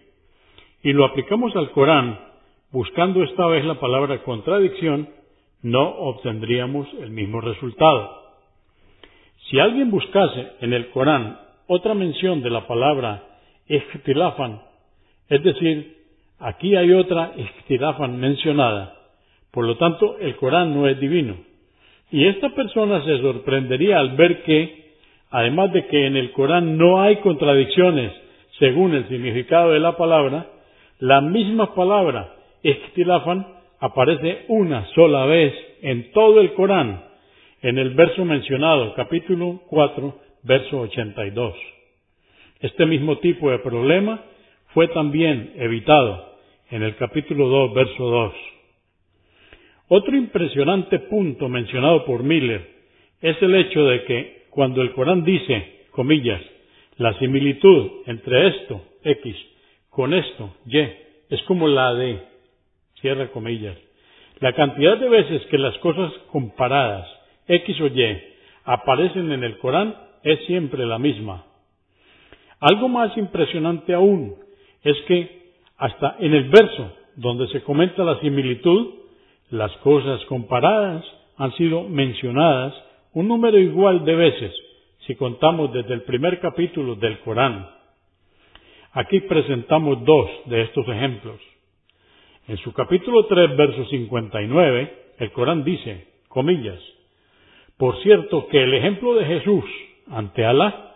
[0.83, 2.19] y lo aplicamos al Corán,
[2.73, 5.09] buscando esta vez la palabra contradicción,
[5.63, 8.11] no obtendríamos el mismo resultado.
[9.49, 11.39] Si alguien buscase en el Corán
[11.69, 13.23] otra mención de la palabra
[13.69, 14.63] estilafan,
[15.29, 16.06] es decir,
[16.39, 18.95] aquí hay otra estilafan mencionada,
[19.51, 21.37] por lo tanto el Corán no es divino.
[22.11, 24.95] Y esta persona se sorprendería al ver que,
[25.31, 28.13] además de que en el Corán no hay contradicciones
[28.59, 30.47] según el significado de la palabra,
[30.99, 33.47] la misma palabra estilafan
[33.81, 37.05] aparece una sola vez en todo el Corán,
[37.63, 41.55] en el verso mencionado, capítulo 4, verso 82.
[42.61, 44.23] Este mismo tipo de problema
[44.77, 46.37] fue también evitado
[46.71, 48.33] en el capítulo 2, verso 2.
[49.89, 52.75] Otro impresionante punto mencionado por Miller
[53.23, 56.43] es el hecho de que cuando el Corán dice, comillas,
[56.99, 59.35] la similitud entre esto, X,
[59.89, 60.79] con esto, Y,
[61.31, 62.21] es como la de,
[63.01, 63.79] cierra comillas,
[64.41, 67.09] la cantidad de veces que las cosas comparadas,
[67.49, 68.21] X o Y,
[68.65, 71.47] aparecen en el Corán es siempre la misma.
[72.61, 74.45] Algo más impresionante aún
[74.83, 75.47] es que
[75.77, 78.95] hasta en el verso donde se comenta la similitud,
[79.51, 81.05] las cosas comparadas
[81.37, 82.75] han sido mencionadas
[83.13, 84.53] un número igual de veces
[85.07, 87.69] si contamos desde el primer capítulo del Corán.
[88.93, 91.41] Aquí presentamos dos de estos ejemplos.
[92.49, 96.81] En su capítulo 3, verso 59, el Corán dice, comillas,
[97.77, 99.65] por cierto que el ejemplo de Jesús
[100.11, 100.95] ante Alá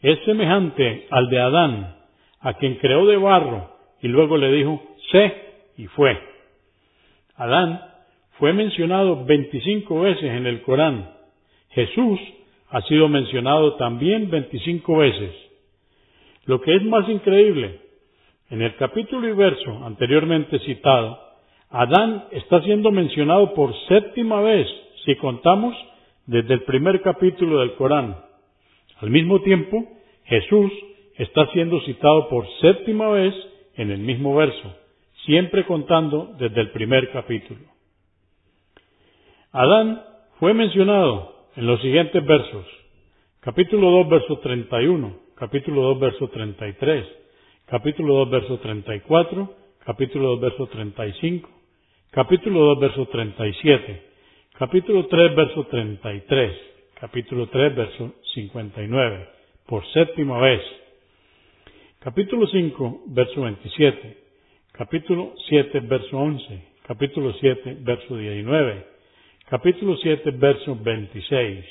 [0.00, 1.96] es semejante al de Adán,
[2.40, 3.70] a quien creó de barro
[4.00, 4.82] y luego le dijo,
[5.12, 5.32] sé,
[5.76, 6.18] y fue.
[7.36, 7.80] Adán
[8.38, 11.10] fue mencionado 25 veces en el Corán.
[11.70, 12.18] Jesús
[12.70, 15.34] ha sido mencionado también 25 veces.
[16.46, 17.80] Lo que es más increíble,
[18.48, 21.18] en el capítulo y verso anteriormente citado,
[21.68, 24.66] Adán está siendo mencionado por séptima vez,
[25.04, 25.76] si contamos
[26.26, 28.16] desde el primer capítulo del Corán.
[29.00, 29.86] Al mismo tiempo,
[30.24, 30.72] Jesús
[31.20, 33.34] está siendo citado por séptima vez
[33.74, 34.74] en el mismo verso,
[35.26, 37.60] siempre contando desde el primer capítulo.
[39.52, 40.02] Adán
[40.38, 42.64] fue mencionado en los siguientes versos.
[43.40, 47.06] Capítulo 2, verso 31, capítulo 2, verso 33,
[47.66, 49.54] capítulo 2, verso 34,
[49.84, 51.50] capítulo 2, verso 35,
[52.12, 54.02] capítulo 2, verso 37,
[54.58, 56.56] capítulo 3, verso 33,
[56.98, 59.28] capítulo 3, verso 59,
[59.66, 60.79] por séptima vez.
[62.02, 64.16] Capítulo 5, verso 27,
[64.72, 68.86] capítulo 7, verso 11, capítulo 7, verso 19,
[69.50, 71.62] capítulo 7, verso 26,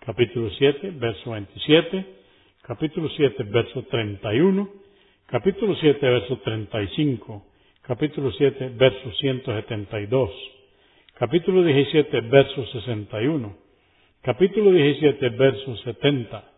[0.00, 2.04] capítulo 7, verso 27,
[2.60, 4.70] capítulo 7, verso 31,
[5.24, 7.42] capítulo 7, verso 35,
[7.80, 10.30] capítulo 7, verso 172,
[11.14, 13.56] capítulo 17, verso 61,
[14.20, 16.52] capítulo 17, verso 70,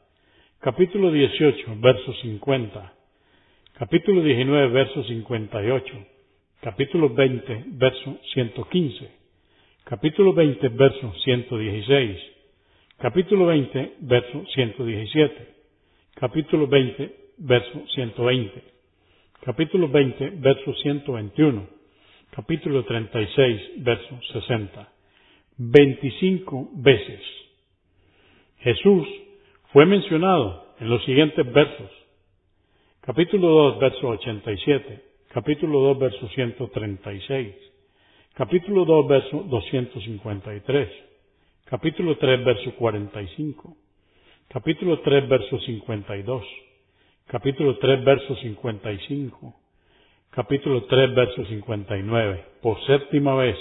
[0.58, 2.94] capítulo 18, verso 50,
[3.82, 6.06] capítulo 19, verso 58,
[6.60, 9.08] capítulo 20, verso 115,
[9.82, 12.16] capítulo 20, verso 116,
[12.98, 15.48] capítulo 20, verso 117,
[16.14, 18.62] capítulo 20, verso 120,
[19.40, 21.68] capítulo 20, verso 121,
[22.30, 24.92] capítulo 36, verso 60.
[25.58, 27.20] 25 veces.
[28.60, 29.08] Jesús
[29.72, 32.01] fue mencionado en los siguientes versos.
[33.02, 35.02] Capítulo 2, verso 87.
[35.28, 37.72] Capítulo 2, verso 136
[38.34, 40.88] capítulo 2, verso 253,
[41.66, 43.76] capítulo 3, verso 45,
[44.48, 46.42] capítulo 3, verso 52,
[47.26, 49.54] capítulo 3, verso 55,
[50.30, 53.58] capítulo 3, verso 59, por séptima vez,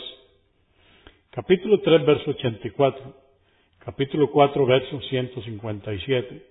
[1.32, 3.14] capítulo 3, verso 84,
[3.80, 6.51] capítulo 4, verso 157,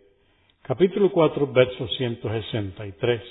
[0.63, 3.23] capítulo 4, verso 163,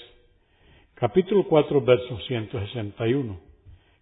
[0.96, 3.40] capítulo 4, verso 161,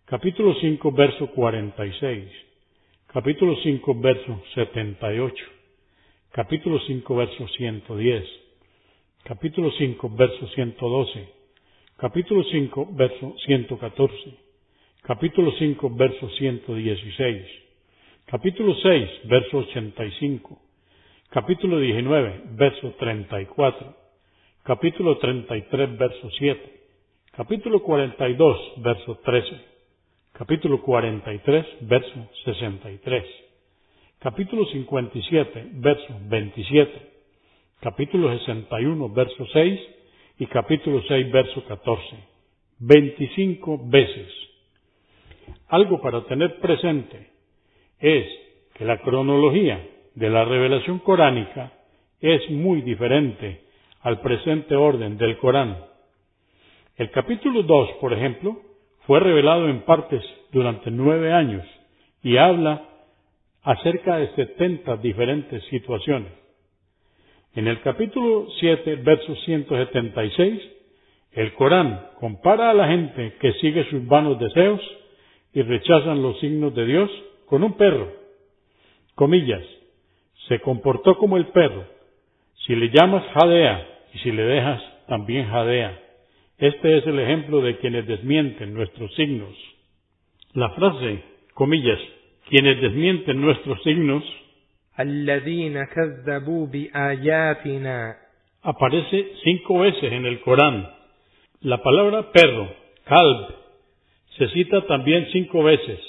[0.05, 2.31] capítulo 5, verso 46,
[3.07, 5.43] capítulo 5, verso 78,
[6.31, 8.25] capítulo 5, verso 110,
[9.23, 11.27] capítulo 5, verso 112,
[11.97, 14.37] capítulo 5, verso 114,
[15.03, 17.45] capítulo 5, verso 116,
[18.25, 20.66] capítulo 6, verso 85,
[21.29, 23.95] capítulo 19, verso 34,
[24.63, 26.79] capítulo 33, verso 7,
[27.35, 29.61] capítulo 42, verso 13,
[30.33, 33.25] capítulo 43, verso 63,
[34.19, 37.11] capítulo 57, verso 27,
[37.81, 39.79] capítulo 61, verso 6
[40.39, 42.37] y capítulo 6, verso 14.
[42.79, 44.31] 25 veces.
[45.67, 47.31] Algo para tener presente
[47.99, 48.27] es
[48.75, 49.83] que la cronología
[50.17, 51.71] de la revelación coránica
[52.19, 53.61] es muy diferente
[54.01, 55.77] al presente orden del Corán.
[56.95, 58.59] El capítulo 2, por ejemplo,
[59.05, 61.63] fue revelado en partes durante nueve años
[62.23, 62.83] y habla
[63.61, 66.31] acerca de 70 diferentes situaciones.
[67.53, 70.61] En el capítulo 7, verso 176,
[71.33, 74.81] el Corán compara a la gente que sigue sus vanos deseos
[75.53, 77.11] y rechazan los signos de Dios
[77.45, 78.11] con un perro.
[79.13, 79.63] Comillas,
[80.47, 81.85] se comportó como el perro.
[82.65, 85.99] Si le llamas jadea y si le dejas, también jadea.
[86.57, 89.53] Este es el ejemplo de quienes desmienten nuestros signos.
[90.53, 91.23] La frase,
[91.53, 91.99] comillas,
[92.49, 94.23] quienes desmienten nuestros signos,
[98.63, 100.89] aparece cinco veces en el Corán.
[101.61, 102.69] La palabra perro,
[103.05, 103.55] kalb,
[104.37, 105.99] se cita también cinco veces.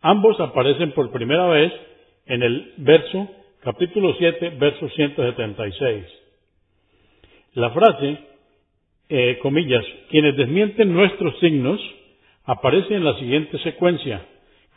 [0.00, 1.72] Ambos aparecen por primera vez
[2.26, 3.28] en el verso,
[3.62, 6.04] capítulo 7, verso 176.
[7.54, 8.18] La frase,
[9.08, 11.80] eh, comillas, quienes desmienten nuestros signos,
[12.44, 14.24] aparece en la siguiente secuencia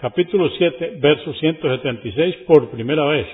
[0.01, 3.27] capítulo 7, verso 176 por primera vez.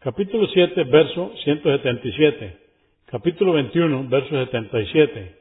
[0.00, 2.56] Capítulo 7, verso 177.
[3.04, 5.36] Capítulo 21, verso 77.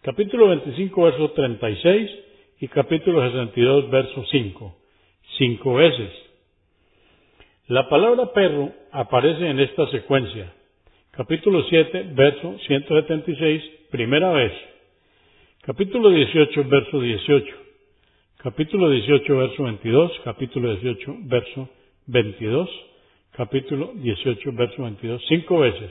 [0.00, 2.10] Capítulo 25, verso 36
[2.60, 4.76] y capítulo 62, verso 5.
[5.36, 6.10] Cinco veces.
[7.68, 10.52] La palabra perro aparece en esta secuencia.
[11.10, 14.52] Capítulo 7, verso 176, primera vez.
[15.62, 17.66] Capítulo 18, verso 18
[18.46, 21.68] capítulo 18, verso 22, capítulo 18, verso
[22.06, 22.70] 22,
[23.32, 25.90] capítulo 18, verso 22, cinco veces.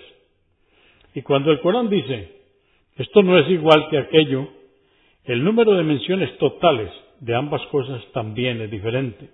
[1.13, 2.31] Y cuando el Corán dice,
[2.95, 4.47] esto no es igual que aquello,
[5.25, 9.29] el número de menciones totales de ambas cosas también es diferente.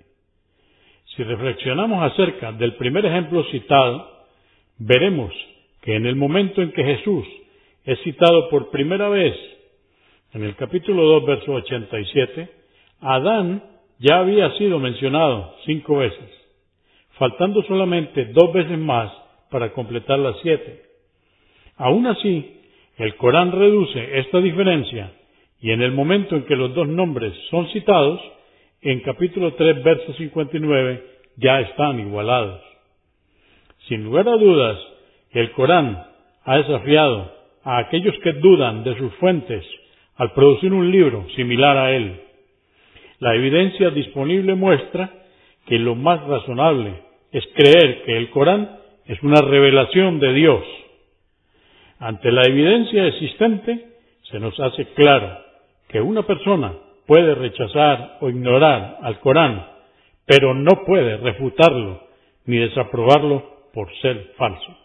[1.15, 4.07] Si reflexionamos acerca del primer ejemplo citado,
[4.77, 5.33] veremos
[5.81, 7.25] que en el momento en que Jesús
[7.83, 9.35] es citado por primera vez,
[10.33, 12.49] en el capítulo 2, verso 87,
[13.01, 13.63] Adán
[13.99, 16.29] ya había sido mencionado cinco veces,
[17.17, 19.11] faltando solamente dos veces más
[19.49, 20.83] para completar las siete.
[21.75, 22.61] Aún así,
[22.97, 25.11] el Corán reduce esta diferencia
[25.59, 28.21] y en el momento en que los dos nombres son citados,
[28.81, 31.03] en capítulo 3, verso 59,
[31.37, 32.61] ya están igualados.
[33.87, 34.79] Sin lugar a dudas,
[35.31, 36.03] el Corán
[36.43, 37.31] ha desafiado
[37.63, 39.63] a aquellos que dudan de sus fuentes
[40.15, 42.21] al producir un libro similar a él.
[43.19, 45.11] La evidencia disponible muestra
[45.67, 50.63] que lo más razonable es creer que el Corán es una revelación de Dios.
[51.99, 53.85] Ante la evidencia existente,
[54.23, 55.37] se nos hace claro
[55.87, 56.73] que una persona
[57.11, 59.65] puede rechazar o ignorar al Corán,
[60.25, 62.03] pero no puede refutarlo
[62.45, 63.43] ni desaprobarlo
[63.73, 64.77] por ser falso.